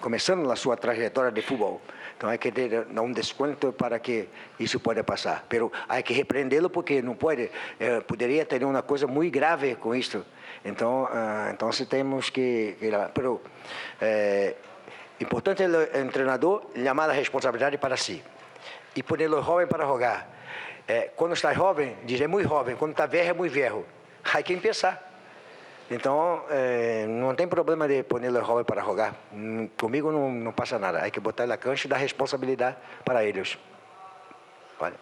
[0.00, 1.80] começando a sua trajetória de futebol.
[2.24, 5.44] Então, há que ter um desconto para que isso possa passar.
[5.46, 9.94] Mas há que repreendê-lo porque não pode, eh, poderia ter uma coisa muito grave com
[9.94, 10.24] isso.
[10.64, 13.42] Então, uh, então temos que, que pero,
[14.00, 14.54] eh,
[15.20, 18.22] importante é o treinador chamar a responsabilidade para si
[18.96, 20.26] e pôr o jovem para jogar.
[20.88, 23.84] Eh, quando está jovem, diz é muito jovem, quando está velho é muito velho.
[24.32, 25.13] Há que pensar.
[25.90, 29.14] Então, é, não tem problema de pôr o jovem para jogar.
[29.78, 31.04] Comigo não, não passa nada.
[31.04, 33.58] Há que botar na cancha e dar responsabilidade para eles.
[34.80, 34.96] Vale.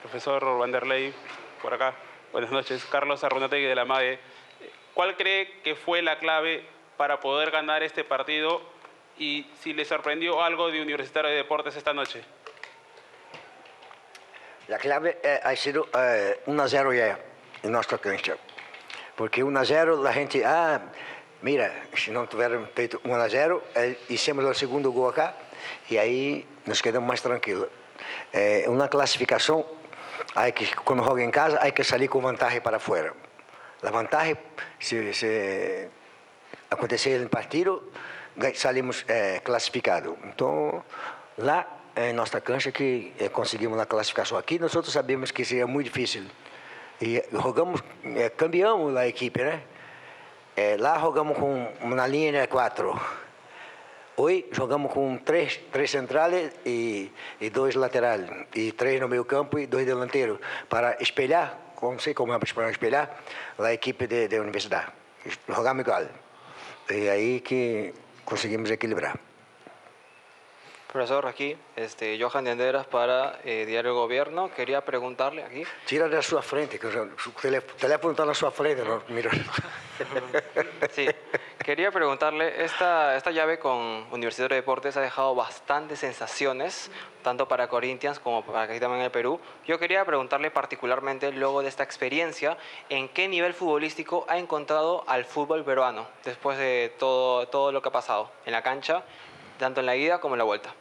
[0.00, 1.14] Profesor Vanderlei,
[1.60, 1.94] por acá.
[2.32, 2.84] Buenas noches.
[2.86, 4.18] Carlos Arrunategui de la MAE.
[4.94, 8.62] ¿Cuál cree que fue la clave para poder ganar este partido
[9.18, 12.24] y si le sorprendió algo de Universitario de Deportes esta noche?
[14.68, 17.18] La clave eh, ha sido eh, 1 a 0 ya
[17.62, 18.36] en nuestra cancha.
[19.16, 20.80] Porque 1 a 0 a gente, ah,
[21.42, 23.62] mira, se não tiver feito 1 a 0,
[24.08, 25.34] hicimos o segundo gol acá
[25.90, 27.68] e aí nos quedamos mais tranquilos.
[28.32, 29.64] É, uma classificação,
[30.34, 33.14] hay que, quando joga em casa, há que sair com vantagem para fora.
[33.82, 34.36] A vantagem,
[34.80, 35.88] se, se
[36.70, 37.92] acontecer no partido,
[38.54, 40.14] saímos é, classificados.
[40.24, 40.82] Então,
[41.36, 45.66] lá em nossa cancha que é, conseguimos a classificação aqui, nós outros sabemos que seria
[45.66, 46.24] muito difícil.
[47.02, 49.60] E jogamos, é, cambiamos a equipe, né?
[50.54, 53.00] É, lá jogamos com uma linha 4.
[54.16, 57.10] Hoje jogamos com três, três centrais e,
[57.40, 60.38] e dois laterais, e três no meio campo e dois delanteiros,
[60.68, 63.18] para espelhar, não sei como é para espelhar,
[63.58, 64.92] a equipe da universidade.
[65.48, 66.06] Jogamos igual.
[66.88, 67.92] E aí que
[68.24, 69.18] conseguimos equilibrar.
[70.92, 74.50] Profesor, aquí, este, Johan Anderas para eh, Diario Gobierno.
[74.54, 75.64] Quería preguntarle aquí.
[75.86, 77.30] Tira de su frente, que su
[77.80, 78.84] teléfono está en su frente.
[78.84, 79.30] No, mira.
[80.92, 81.08] sí,
[81.64, 86.90] quería preguntarle, esta, esta llave con Universidad de Deportes ha dejado bastantes sensaciones,
[87.22, 89.40] tanto para Corinthians como para aquí también en el Perú.
[89.66, 92.58] Yo quería preguntarle particularmente, luego de esta experiencia,
[92.90, 97.88] ¿en qué nivel futbolístico ha encontrado al fútbol peruano después de todo, todo lo que
[97.88, 99.04] ha pasado en la cancha,
[99.58, 100.74] tanto en la ida como en la vuelta?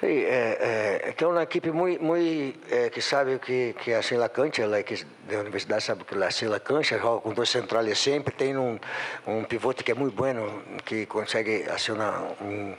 [0.00, 4.62] Sí, é, é, tem uma equipe muito, muito é, que sabe que que a cancha,
[4.62, 4.96] ela que
[5.28, 8.76] da universidade sabe que a cancha joga com dois centrais sempre tem um
[9.24, 12.74] um pivote que é muito bueno que consegue acionar um,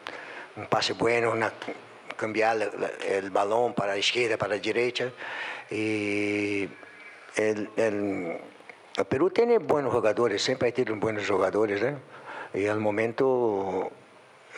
[0.57, 1.31] um passe bueno,
[2.17, 5.13] cambiar o balão para a esquerda, para a direita
[5.71, 6.69] e
[7.37, 8.41] el, el,
[8.99, 11.97] o Peru tem bons jogadores, sempre tem bons jogadores, né?
[12.53, 13.91] E ao momento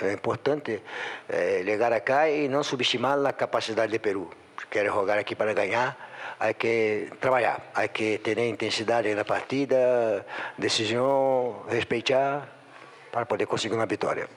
[0.01, 0.81] é importante
[1.27, 4.29] é, chegar acá e não subestimar a capacidade de Peru.
[4.69, 5.97] Quer jogar aqui para ganhar,
[6.39, 10.25] há que trabalhar, há que ter intensidade na partida,
[10.57, 12.47] decisão, respeitar
[13.11, 14.27] para poder conseguir uma vitória.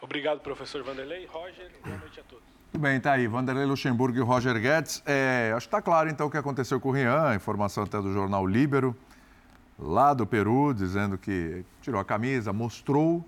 [0.00, 1.26] Obrigado, professor Vanderlei.
[1.26, 2.44] Roger, boa noite a todos.
[2.72, 3.26] Muito bem, tá aí.
[3.26, 5.02] Vanderlei Luxemburgo e Roger Guedes.
[5.06, 8.12] É, acho que está claro, então, o que aconteceu com o Rian, informação até do
[8.12, 8.96] jornal Líbero,
[9.78, 13.24] lá do Peru, dizendo que tirou a camisa, mostrou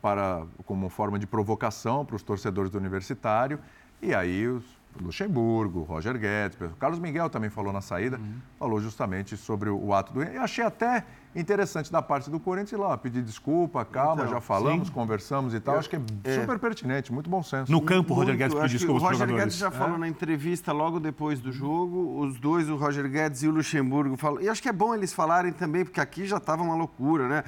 [0.00, 3.58] para, como forma de provocação para os torcedores do Universitário.
[4.00, 8.34] E aí os Luxemburgo, Roger Guedes, o Carlos Miguel também falou na saída, uhum.
[8.58, 10.22] falou justamente sobre o, o ato do.
[10.22, 11.04] Eu achei até
[11.36, 14.94] interessante da parte do Corinthians lá, pedir desculpa, calma, então, já falamos, sim.
[14.94, 15.74] conversamos e tal.
[15.74, 17.70] Eu, acho que é, é, super pertinente, muito bom senso.
[17.70, 19.98] No campo, o Roger Guedes pediu desculpa O Roger Guedes já falou é?
[19.98, 24.40] na entrevista logo depois do jogo, os dois, o Roger Guedes e o Luxemburgo, falam.
[24.40, 27.44] E acho que é bom eles falarem também, porque aqui já estava uma loucura, né?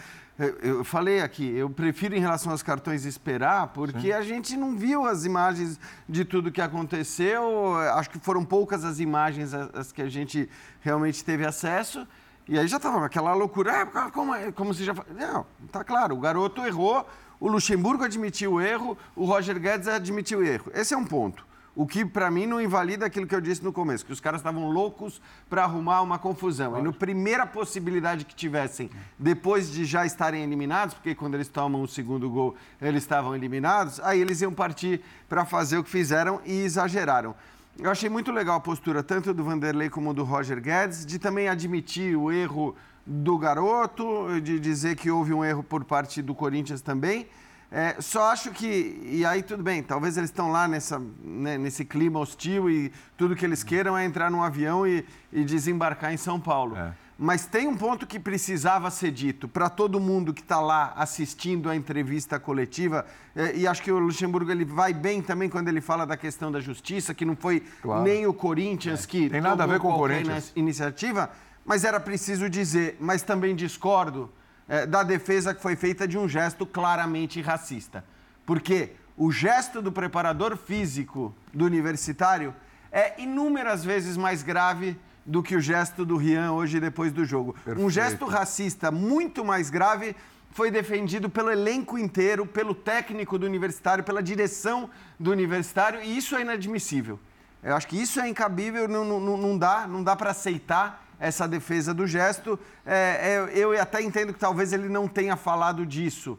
[0.63, 4.13] Eu falei aqui, eu prefiro em relação aos cartões esperar, porque Sim.
[4.13, 7.77] a gente não viu as imagens de tudo que aconteceu.
[7.95, 10.49] Acho que foram poucas as imagens as que a gente
[10.81, 12.07] realmente teve acesso.
[12.49, 14.95] E aí já estava aquela loucura, ah, como, como se já.
[15.15, 17.07] Não, tá claro, o garoto errou,
[17.39, 20.71] o Luxemburgo admitiu o erro, o Roger Guedes admitiu o erro.
[20.75, 21.47] Esse é um ponto.
[21.75, 24.41] O que, para mim, não invalida aquilo que eu disse no começo, que os caras
[24.41, 26.79] estavam loucos para arrumar uma confusão.
[26.79, 31.83] E no primeira possibilidade que tivessem, depois de já estarem eliminados, porque quando eles tomam
[31.83, 36.41] o segundo gol, eles estavam eliminados, aí eles iam partir para fazer o que fizeram
[36.45, 37.35] e exageraram.
[37.79, 41.49] Eu achei muito legal a postura tanto do Vanderlei como do Roger Guedes, de também
[41.49, 42.75] admitir o erro
[43.07, 47.27] do garoto, de dizer que houve um erro por parte do Corinthians também.
[47.73, 51.85] É, só acho que, e aí tudo bem, talvez eles estão lá nessa, né, nesse
[51.85, 56.17] clima hostil e tudo que eles queiram é entrar num avião e, e desembarcar em
[56.17, 56.77] São Paulo.
[56.77, 56.93] É.
[57.17, 61.71] Mas tem um ponto que precisava ser dito para todo mundo que está lá assistindo
[61.71, 63.07] a entrevista coletiva,
[63.37, 66.51] é, e acho que o Luxemburgo ele vai bem também quando ele fala da questão
[66.51, 68.03] da justiça, que não foi claro.
[68.03, 69.07] nem o Corinthians é.
[69.07, 71.31] que tem nada a ver com o Corinthians iniciativa,
[71.65, 74.29] mas era preciso dizer, mas também discordo
[74.71, 78.05] é, da defesa que foi feita de um gesto claramente racista.
[78.47, 82.55] Porque o gesto do preparador físico do universitário
[82.93, 87.53] é inúmeras vezes mais grave do que o gesto do Rian hoje depois do jogo.
[87.65, 87.85] Perfeito.
[87.85, 90.15] Um gesto racista muito mais grave
[90.53, 96.37] foi defendido pelo elenco inteiro, pelo técnico do universitário, pela direção do universitário, e isso
[96.37, 97.19] é inadmissível.
[97.63, 101.47] Eu acho que isso é incabível, não, não, não dá, não dá para aceitar essa
[101.47, 102.59] defesa do gesto.
[102.85, 106.39] É, é, eu até entendo que talvez ele não tenha falado disso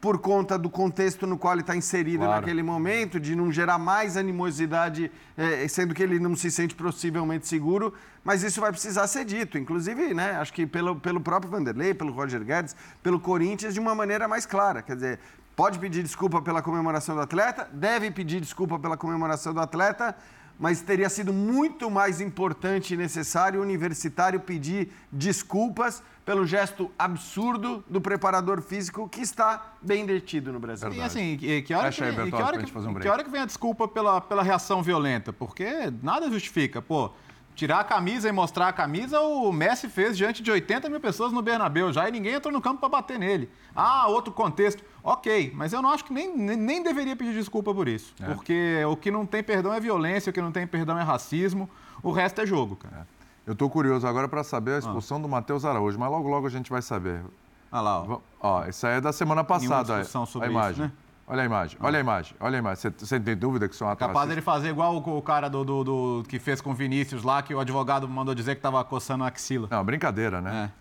[0.00, 2.40] por conta do contexto no qual ele está inserido claro.
[2.40, 7.48] naquele momento, de não gerar mais animosidade, é, sendo que ele não se sente possivelmente
[7.48, 11.94] seguro, mas isso vai precisar ser dito, inclusive, né, acho que pelo, pelo próprio Vanderlei,
[11.94, 14.82] pelo Roger Guedes, pelo Corinthians, de uma maneira mais clara.
[14.82, 15.18] Quer dizer,
[15.56, 20.14] pode pedir desculpa pela comemoração do atleta, deve pedir desculpa pela comemoração do atleta,
[20.58, 27.82] mas teria sido muito mais importante e necessário o universitário pedir desculpas pelo gesto absurdo
[27.88, 30.92] do preparador físico que está bem detido no Brasil.
[30.92, 33.30] E assim, que, que hora, que, aí, que, Bertozzi, hora que, um que hora que
[33.30, 35.32] vem a desculpa pela, pela reação violenta?
[35.32, 36.82] Porque nada justifica.
[36.82, 37.12] Pô,
[37.58, 41.32] tirar a camisa e mostrar a camisa, o Messi fez diante de 80 mil pessoas
[41.32, 43.50] no Bernabéu já e ninguém entrou no campo para bater nele.
[43.74, 44.84] Ah, outro contexto.
[45.02, 48.14] Ok, mas eu não acho que nem, nem, deveria pedir desculpa por isso.
[48.20, 48.26] É.
[48.26, 51.68] Porque o que não tem perdão é violência, o que não tem perdão é racismo,
[52.00, 53.08] o resto é jogo, cara.
[53.44, 56.50] Eu tô curioso agora para saber a expulsão do Matheus Araújo, mas logo logo a
[56.50, 57.24] gente vai saber.
[57.72, 58.20] Olha lá, ó.
[58.40, 59.96] Ó, isso aí é da semana passada.
[59.96, 60.72] discussão sobre a imagem.
[60.72, 60.92] isso, né?
[61.30, 62.90] Olha a imagem, olha a imagem, olha a imagem.
[62.98, 65.62] Você- tem dúvida que isso é ato Capaz dele fazer igual o, o cara do,
[65.62, 68.82] do- do- que fez com o Vinícius lá, que o advogado mandou dizer que tava
[68.82, 69.68] coçando a axila.
[69.70, 70.40] Não, brincadeira, É.
[70.40, 70.72] né?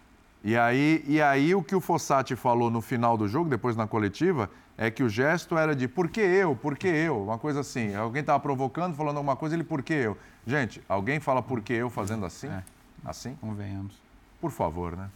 [0.43, 3.86] E aí, e aí o que o Fossati falou no final do jogo, depois na
[3.88, 7.60] coletiva, é que o gesto era de por que eu, por que eu, uma coisa
[7.60, 7.93] assim.
[7.95, 10.15] Alguém estava provocando, falando alguma coisa, ele por que eu.
[10.45, 12.49] Gente, alguém fala por que eu fazendo assim?
[13.03, 13.36] Assim?
[13.41, 13.95] Convenhamos.
[14.39, 15.10] Por favor, né?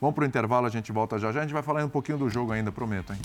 [0.00, 1.40] Vamos pro intervalo, a gente volta já já.
[1.40, 3.18] A gente vai falar um pouquinho do jogo ainda, prometo, hein?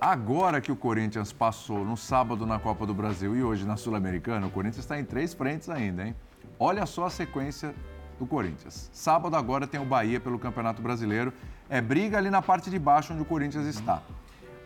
[0.00, 4.46] Agora que o Corinthians passou no sábado na Copa do Brasil e hoje na Sul-Americana,
[4.46, 6.14] o Corinthians está em três frentes ainda, hein?
[6.58, 7.74] Olha só a sequência
[8.18, 8.90] do Corinthians.
[8.92, 11.32] Sábado agora tem o Bahia pelo Campeonato Brasileiro.
[11.68, 14.02] É briga ali na parte de baixo onde o Corinthians está.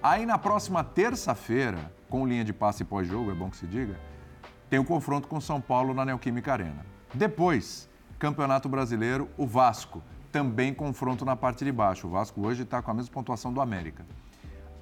[0.03, 3.99] Aí na próxima terça-feira, com linha de passe pós-jogo, é bom que se diga,
[4.69, 6.87] tem o confronto com São Paulo na Neoquímica Arena.
[7.13, 7.89] Depois,
[8.19, 10.03] Campeonato Brasileiro, o Vasco.
[10.31, 12.07] Também confronto na parte de baixo.
[12.07, 14.07] O Vasco hoje está com a mesma pontuação do América.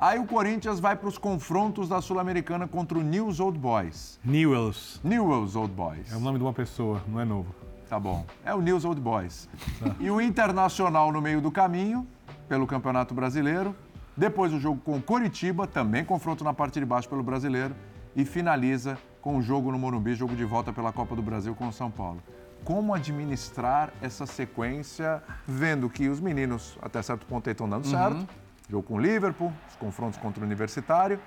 [0.00, 4.20] Aí o Corinthians vai para os confrontos da Sul-Americana contra o News Old Boys.
[4.24, 5.00] Newells.
[5.02, 6.12] Newells Old Boys.
[6.12, 7.52] É o nome de uma pessoa, não é novo.
[7.88, 8.24] Tá bom.
[8.44, 9.48] É o News Old Boys.
[9.98, 12.06] E o Internacional no meio do caminho,
[12.48, 13.74] pelo Campeonato Brasileiro.
[14.16, 17.74] Depois o jogo com o Coritiba, também confronto na parte de baixo pelo Brasileiro.
[18.14, 21.66] E finaliza com o jogo no Morumbi, jogo de volta pela Copa do Brasil com
[21.66, 22.22] o São Paulo.
[22.62, 28.28] Como administrar essa sequência, vendo que os meninos, até certo ponto, estão dando certo.
[28.68, 31.18] Jogo com o Liverpool, os confrontos contra o Universitário.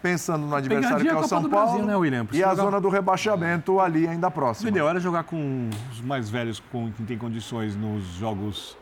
[0.00, 1.66] Pensando no adversário que é o São Paulo.
[1.72, 2.26] Brasil, né, William?
[2.32, 4.70] e a jogar- zona do rebaixamento ali ainda O próxima.
[4.70, 8.76] ideal era jogar com os mais velhos, com quem tem condições nos jogos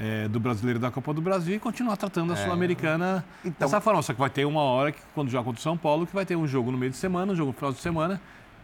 [0.00, 2.44] é, do Brasileiro da Copa do Brasil e continuar tratando a É.
[2.44, 3.24] Sul-Americana
[3.58, 4.00] dessa forma.
[4.02, 6.24] Só que vai ter uma hora, que, quando joga contra o São Paulo, que vai
[6.26, 8.20] ter um jogo no meio de semana, um jogo no final de semana.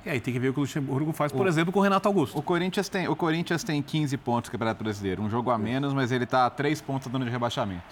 [0.07, 1.83] E aí tem que ver o que o Luxemburgo faz, por O- exemplo, com o
[1.83, 2.39] Renato Augusto.
[2.39, 5.93] O Corinthians tem, o Corinthians tem 15 pontos no Campeonato Brasileiro, um jogo a menos,
[5.95, 7.83] mas ele está a 3 pontos da zona de rebaixamento.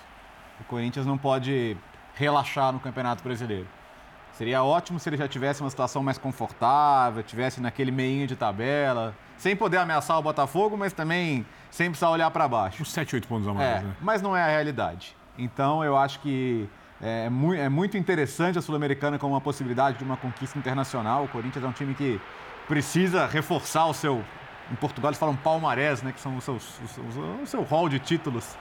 [0.63, 1.77] O Corinthians não pode
[2.15, 3.67] relaxar no Campeonato Brasileiro.
[4.33, 9.15] Seria ótimo se ele já tivesse uma situação mais confortável, tivesse naquele meinho de tabela,
[9.37, 12.81] sem poder ameaçar o Botafogo, mas também sem precisar olhar para baixo.
[12.83, 13.97] Uns 7, 8 pontos a mais, É, né?
[14.01, 15.15] mas não é a realidade.
[15.37, 16.69] Então eu acho que
[17.03, 21.25] é, é muito interessante a Sul-Americana como uma possibilidade de uma conquista internacional.
[21.25, 22.21] O Corinthians é um time que
[22.69, 24.23] precisa reforçar o seu.
[24.73, 26.13] Em Portugal eles falam palmarés, né?
[26.13, 28.57] Que são os seus, os seus- o seu hall de títulos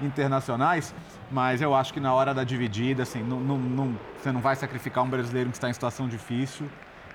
[0.00, 0.94] internacionais.
[1.30, 4.54] Mas eu acho que na hora da dividida, assim, não, não- não- você não vai
[4.56, 6.66] sacrificar um brasileiro que está em situação difícil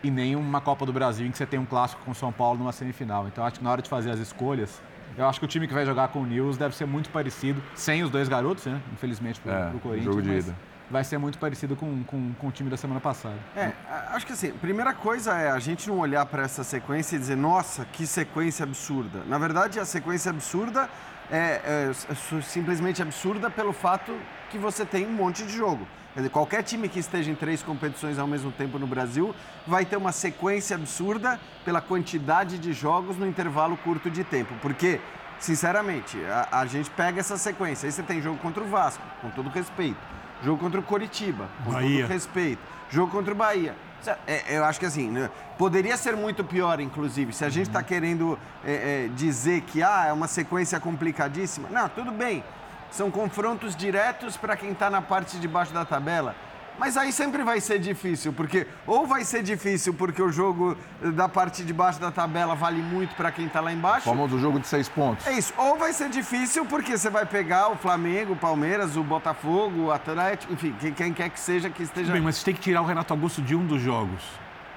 [0.04, 2.32] e nem uma Copa do Brasil em que você tem um clássico com o São
[2.32, 3.28] Paulo numa semifinal.
[3.28, 4.82] Então acho que na hora de fazer as escolhas,
[5.18, 7.62] eu acho que o time que vai jogar com o News deve ser muito parecido,
[7.76, 8.82] sem os dois garotos, né?
[8.94, 10.06] Infelizmente pro, É, pro Corinthians.
[10.06, 10.56] jogo de ida.
[10.92, 13.36] Vai ser muito parecido com, com, com o time da semana passada.
[13.56, 13.72] É,
[14.10, 17.38] acho que assim, primeira coisa é a gente não olhar para essa sequência e dizer,
[17.38, 19.24] nossa, que sequência absurda.
[19.26, 20.90] Na verdade, a sequência absurda
[21.32, 24.14] é, é s- simplesmente absurda pelo fato
[24.50, 25.88] que você tem um monte de jogo.
[26.14, 29.34] Dizer, qualquer time que esteja em três competições ao mesmo tempo no Brasil
[29.66, 34.54] vai ter uma sequência absurda pela quantidade de jogos no intervalo curto de tempo.
[34.62, 35.00] Porque,
[35.40, 37.88] sinceramente, a, a gente pega essa sequência.
[37.88, 39.98] Aí você tem jogo contra o Vasco, com todo respeito.
[40.44, 42.02] Jogo contra o Coritiba, com Bahia.
[42.04, 42.60] todo respeito.
[42.90, 43.76] Jogo contra o Bahia.
[44.02, 47.68] Cê- é, Eu acho que assim, né, poderia ser muito pior, inclusive, se a gente
[47.68, 51.70] está querendo é, é, dizer que ah, é uma sequência complicadíssima.
[51.70, 52.44] Não, tudo bem.
[52.90, 56.36] São confrontos diretos para quem está na parte de baixo da tabela.
[56.80, 60.76] Mas aí sempre vai ser difícil, porque ou vai ser difícil porque o jogo
[61.14, 64.06] da parte de baixo da tabela vale muito para quem está lá embaixo.
[64.06, 65.28] Famoso jogo de seis pontos.
[65.28, 65.54] É isso.
[65.58, 69.92] Ou vai ser difícil porque você vai pegar o Flamengo, o Palmeiras, o Botafogo, o
[69.92, 72.12] Atlético, enfim, quem, quem quer que seja que esteja.
[72.12, 74.24] Bem, mas você tem que tirar o Renato Augusto de um dos jogos.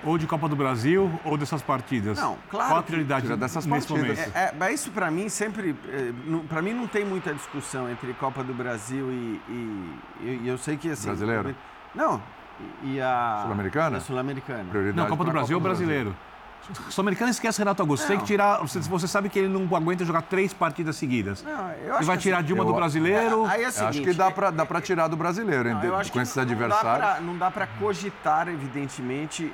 [0.06, 2.18] Ou de Copa do Brasil, ou dessas partidas.
[2.18, 2.68] Não, claro.
[2.68, 3.96] Qual a que- prioridade nesse momento?
[4.34, 5.74] É, é, mas isso para mim sempre,
[6.46, 9.90] para mim não tem muita discussão entre Copa do Brasil e, e,
[10.20, 11.06] e- e eu sei que assim.
[11.06, 11.56] Brasileiro?
[11.94, 12.20] Não.
[12.82, 13.96] E, e a Sul-Americana?
[13.96, 14.64] a Sul-Americana.
[14.94, 16.14] Não, Copa do Brasil ou brasileiro?
[16.88, 18.06] Sul-Americano esquece Renato Augusto.
[18.06, 18.56] Tem que tirar.
[18.62, 21.42] Você, você sabe que ele não aguenta jogar três partidas seguidas.
[21.42, 23.44] Não, eu Ele acho vai que tirar assim, Dilma eu- do brasileiro.
[23.44, 25.86] Aí é o acho seguinte, que dá pra, dá pra tirar do brasileiro, Não, hein,
[25.88, 27.26] eu acho com que esses não- adversários.
[27.26, 29.52] Não dá para cogitar, evidentemente,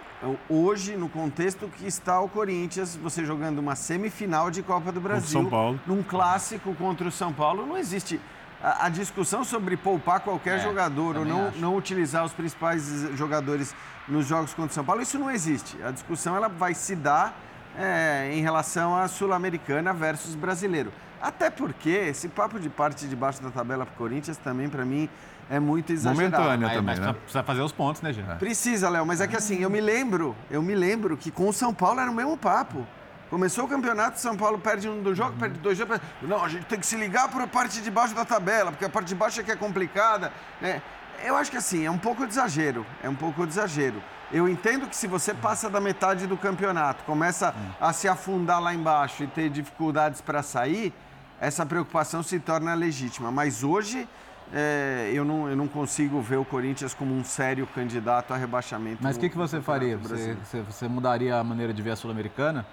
[0.48, 5.28] hoje, no contexto que está o Corinthians, você jogando uma semifinal de Copa do Brasil.
[5.28, 5.80] São Paulo.
[5.88, 8.20] Num clássico contra o São Paulo, não existe.
[8.62, 11.58] A, a discussão sobre poupar qualquer É, jogador ou não, acho.
[11.58, 12.84] não utilizar os principais
[13.16, 13.74] jogadores
[14.06, 15.82] nos jogos contra o São Paulo, isso não existe.
[15.82, 17.34] A discussão ela vai se dar
[17.78, 20.92] é, em relação à Sul-Americana versus brasileiro.
[21.22, 24.84] Até porque esse papo de parte de baixo da tabela para o Corinthians também, para
[24.84, 25.08] mim,
[25.48, 26.36] é muito exagerado.
[26.42, 27.12] Momentânea Aí, também, mas né?
[27.14, 28.36] precisa- fazer os pontos, né, Jean?
[28.36, 31.52] Precisa, Léo, mas é que assim, eu me lembro, eu me lembro que com o
[31.52, 32.86] São Paulo era o mesmo papo.
[33.30, 36.00] Começou o campeonato, São Paulo perde um do jogo, perde dois jogos.
[36.20, 38.84] Não, a gente tem que se ligar para a parte de baixo da tabela, porque
[38.84, 40.32] a parte de baixo é que é complicada.
[40.60, 40.82] Né?
[41.24, 42.84] Eu acho que assim, é um pouco de exagero.
[43.00, 44.02] É um pouco de exagero.
[44.32, 48.74] Eu entendo que se você passa da metade do campeonato, começa a se afundar lá
[48.74, 50.92] embaixo e ter dificuldades para sair,
[51.40, 53.30] essa preocupação se torna legítima.
[53.30, 54.08] Mas hoje
[54.52, 58.98] é, eu, não, eu não consigo ver o Corinthians como um sério candidato a rebaixamento.
[59.00, 59.96] Mas o que, que você faria?
[59.96, 62.66] Você, você mudaria a maneira de ver a Sul-Americana?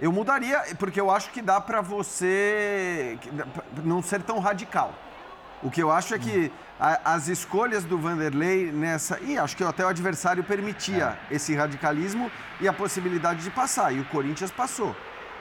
[0.00, 3.18] Eu mudaria, porque eu acho que dá para você
[3.84, 4.94] não ser tão radical.
[5.62, 9.20] O que eu acho é que a- as escolhas do Vanderlei nessa.
[9.20, 12.30] E acho que até o adversário permitia esse radicalismo
[12.60, 13.92] e a possibilidade de passar.
[13.92, 14.96] E o Corinthians passou.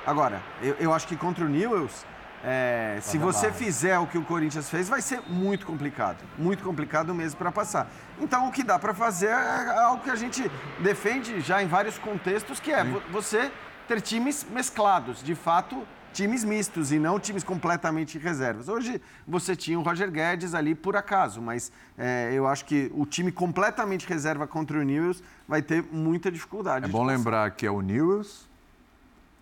[0.06, 2.06] Agora, eu, eu acho que contra o Newells,
[2.44, 3.58] é, se você barra.
[3.60, 6.18] fizer o que o Corinthians fez, vai ser muito complicado.
[6.38, 7.88] Muito complicado mesmo para passar.
[8.20, 11.98] Então, o que dá para fazer é algo que a gente defende já em vários
[11.98, 13.50] contextos, que é vo- você
[13.90, 15.84] ter times mesclados, de fato,
[16.14, 18.70] times mistos e não times completamente reservas.
[18.70, 23.04] Hoje você tinha o Roger Guedes ali por acaso, mas é, eu acho que o
[23.04, 26.86] time completamente reserva contra o Newells vai ter muita dificuldade.
[26.86, 27.18] É bom passar.
[27.18, 28.48] lembrar que é o Newells,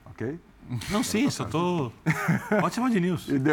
[0.06, 0.40] ok?
[0.90, 1.92] Não, sim, só tô.
[2.62, 3.26] Pode chamar de news.
[3.26, 3.50] De-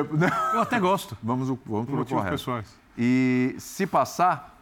[0.55, 1.17] Eu até gosto.
[1.23, 2.31] Vamos, o- vamos pro motivos correto.
[2.39, 2.75] pessoais.
[2.97, 4.57] E se passar,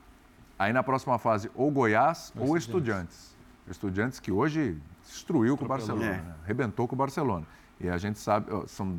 [0.59, 3.35] aí na próxima fase, ou Goiás ou Estudiantes.
[3.69, 4.77] Estudiantes que hoje
[5.09, 6.11] destruiu com o Barcelona, É.
[6.13, 6.35] né?
[6.45, 7.47] arrebentou com o Barcelona.
[7.81, 8.99] E a gente sabe, são...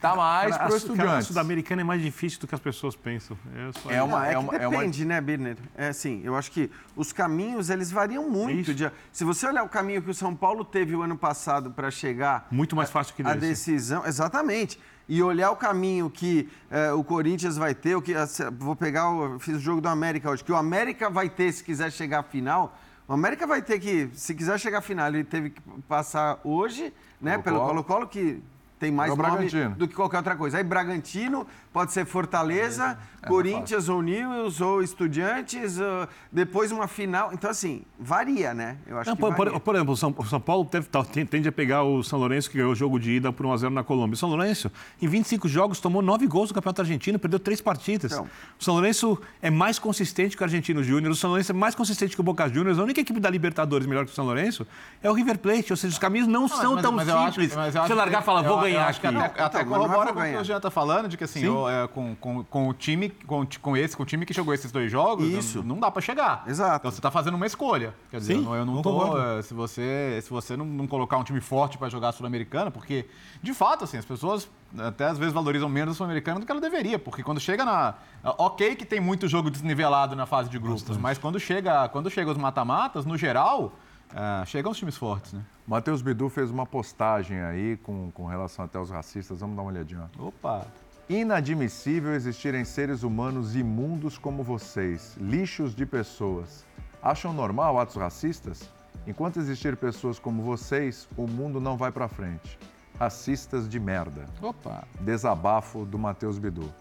[0.00, 1.26] Tá mais Cara, pro a- cara, A Estudiantes.
[1.26, 3.36] Sul-Americana é mais difícil do que as pessoas pensam.
[3.54, 5.58] É, só É uma- é, é que uma- é uma- depende, né, Birner?
[5.76, 8.70] É assim, eu acho que os caminhos, eles variam muito.
[8.70, 8.74] Isso.
[8.74, 11.90] de- se você olhar o caminho que o São Paulo teve o ano passado para
[11.90, 12.48] chegar...
[12.50, 13.70] Muito mais fácil que A desse.
[13.72, 14.80] decisão, exatamente.
[15.06, 18.74] E olhar o caminho que eh, o Corinthians vai ter, o que a- se- vou
[18.74, 21.92] pegar, o, fiz o jogo do América hoje, que o América vai ter se quiser
[21.92, 22.78] chegar à final.
[23.10, 26.94] O América vai ter que, se quiser chegar à final, ele teve que passar hoje,
[27.20, 28.06] né, pelo Colo-Colo.
[28.06, 28.40] Que
[28.78, 30.58] tem mais É nome do que qualquer outra coisa.
[30.58, 37.32] Aí Bragantino, pode ser Fortaleza, É, Corinthians ou Newells ou Estudiantes, ah, depois uma final.
[37.34, 38.78] Então, assim, varia, né?
[38.86, 39.60] Eu acho Não, que por, por- varia.
[39.60, 40.64] por exemplo, o São, o São Paulo
[41.12, 43.70] tem- tende a pegar o São Lourenço, que ganhou o jogo de ida por 1x0
[43.74, 44.14] na Colômbia.
[44.14, 44.70] O São Lourenço,
[45.02, 48.12] em 25 jogos, tomou 9 gols no Campeonato Argentino, perdeu 3 partidas.
[48.12, 48.26] Então.
[48.58, 51.74] O São Lourenço é mais consistente que o Argentino Júnior, o São Lourenço é mais
[51.74, 52.78] consistente que o Boca Juniors.
[52.78, 54.66] A única equipe da Libertadores melhor que o São Lourenço
[55.02, 55.72] é o River Plate.
[55.72, 57.54] Ou seja, os caminhos não, são mas- tão mas acho- simples.
[57.54, 59.16] mas eu acho Você largar e falar, vou ganhar acho que aqui.
[59.16, 61.24] Até, até Então, não corrobora vai com o que o Jean está falando, de que
[61.24, 61.59] assim, Sim.
[61.62, 64.52] O- é, com, com, com o time, com, com esse, com o time que jogou
[64.54, 65.58] esses dois jogos, Isso.
[65.58, 66.44] não, não dá para chegar.
[66.46, 66.76] Exato.
[66.76, 67.94] Então você está fazendo uma escolha.
[68.10, 70.64] Quer dizer, Sim, eu não, eu não eu tô, é, se você, se você não,
[70.64, 73.06] não colocar um time forte para jogar a Sul-Americana, porque,
[73.42, 74.48] de fato, assim, as pessoas
[74.78, 77.94] até às vezes valorizam menos a Sul-Americana do que ela deveria, porque quando chega na...
[78.38, 82.30] Ok que tem muito jogo desnivelado na fase de grupos, mas quando chega, quando chega
[82.30, 83.72] os mata-matas, no geral,
[84.14, 85.42] é, chegam os times fortes, né?
[85.66, 89.38] Matheus Bidu fez uma postagem aí com, com relação até aos racistas.
[89.38, 90.10] Vamos dar uma olhadinha.
[90.18, 90.66] Opa!
[91.10, 96.64] Inadmissível existirem seres humanos imundos como vocês, lixos de pessoas.
[97.02, 98.70] Acham normal atos racistas?
[99.08, 102.56] Enquanto existir pessoas como vocês, o mundo não vai pra frente.
[102.96, 104.24] Racistas de merda.
[104.40, 104.86] Opa!
[105.00, 106.72] Desabafo do Matheus Bidu.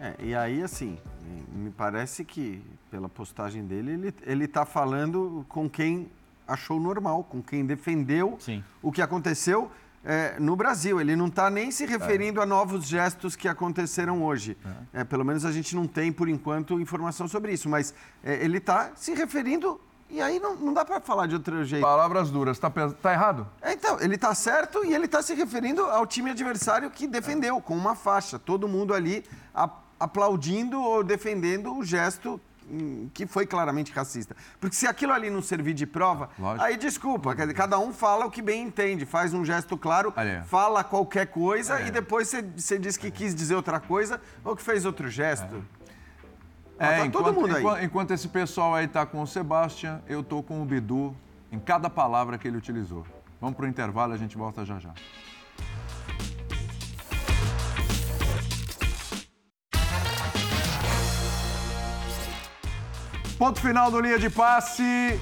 [0.00, 0.98] É, e aí, assim,
[1.52, 6.10] me parece que, pela postagem dele, ele, ele tá falando com quem
[6.44, 8.64] achou normal, com quem defendeu Sim.
[8.82, 9.70] o que aconteceu
[10.04, 11.00] é, no Brasil.
[11.00, 14.56] Ele não está nem se referindo a novos gestos que aconteceram hoje.
[14.92, 17.68] É, pelo menos a gente não tem, por enquanto, informação sobre isso.
[17.68, 19.80] Mas é, ele está se referindo,
[20.10, 21.82] e aí não, não dá para falar de outro jeito.
[21.82, 23.46] Palavras duras, tá, pes- tá errado?
[23.62, 27.60] É, então, ele está certo e ele está se referindo ao time adversário que defendeu,
[27.60, 28.38] com uma faixa.
[28.38, 29.24] Todo mundo ali
[29.98, 32.40] aplaudindo ou defendendo o gesto
[33.12, 34.34] que foi claramente racista.
[34.60, 36.64] Porque se aquilo ali não servir de prova, Lógico.
[36.64, 40.12] aí desculpa, cada um fala o que bem entende, faz um gesto claro,
[40.46, 41.88] fala qualquer coisa É.
[41.88, 45.64] e depois você, você diz que quis dizer outra coisa ou que fez outro gesto.
[46.78, 47.62] É, tá todo enquanto, mundo aí.
[47.62, 51.14] enquanto, enquanto esse pessoal aí tá com o Sebastian, eu tô com o Bidu
[51.52, 53.06] em cada palavra que ele utilizou.
[53.40, 54.92] Vamos para o intervalo a gente volta já já.
[63.38, 65.18] Ponto final do Linha de Passe.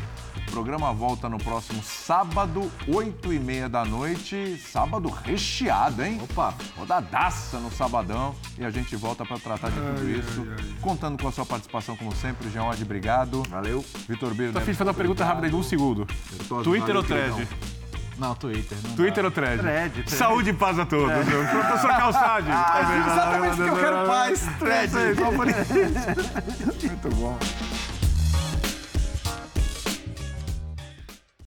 [0.47, 4.63] O programa volta no próximo sábado, 8 e meia da noite.
[4.71, 6.21] Sábado recheado, hein?
[6.23, 6.53] Opa!
[6.77, 8.35] Rodadaça no sabadão.
[8.59, 10.47] E a gente volta para tratar de tudo isso.
[10.83, 12.51] Contando com a sua participação, como sempre.
[12.51, 13.43] Jean Odd, obrigado.
[13.45, 14.53] Vitor Vitor Birner.
[14.53, 16.07] Só fiz fazer uma pergunta rápida de um segundo.
[16.63, 17.49] Twitter ou thread?
[18.19, 18.77] Não, Twitter.
[18.85, 19.29] Não Twitter dá.
[19.29, 19.59] ou thread?
[19.59, 20.11] Thread, thread.
[20.11, 21.11] Saúde e paz a todos.
[21.11, 21.23] É.
[21.23, 22.49] Professor Calçade.
[22.51, 24.49] Ah, exatamente o que eu quero, paz.
[24.63, 24.97] É isso.
[26.87, 27.39] Muito bom.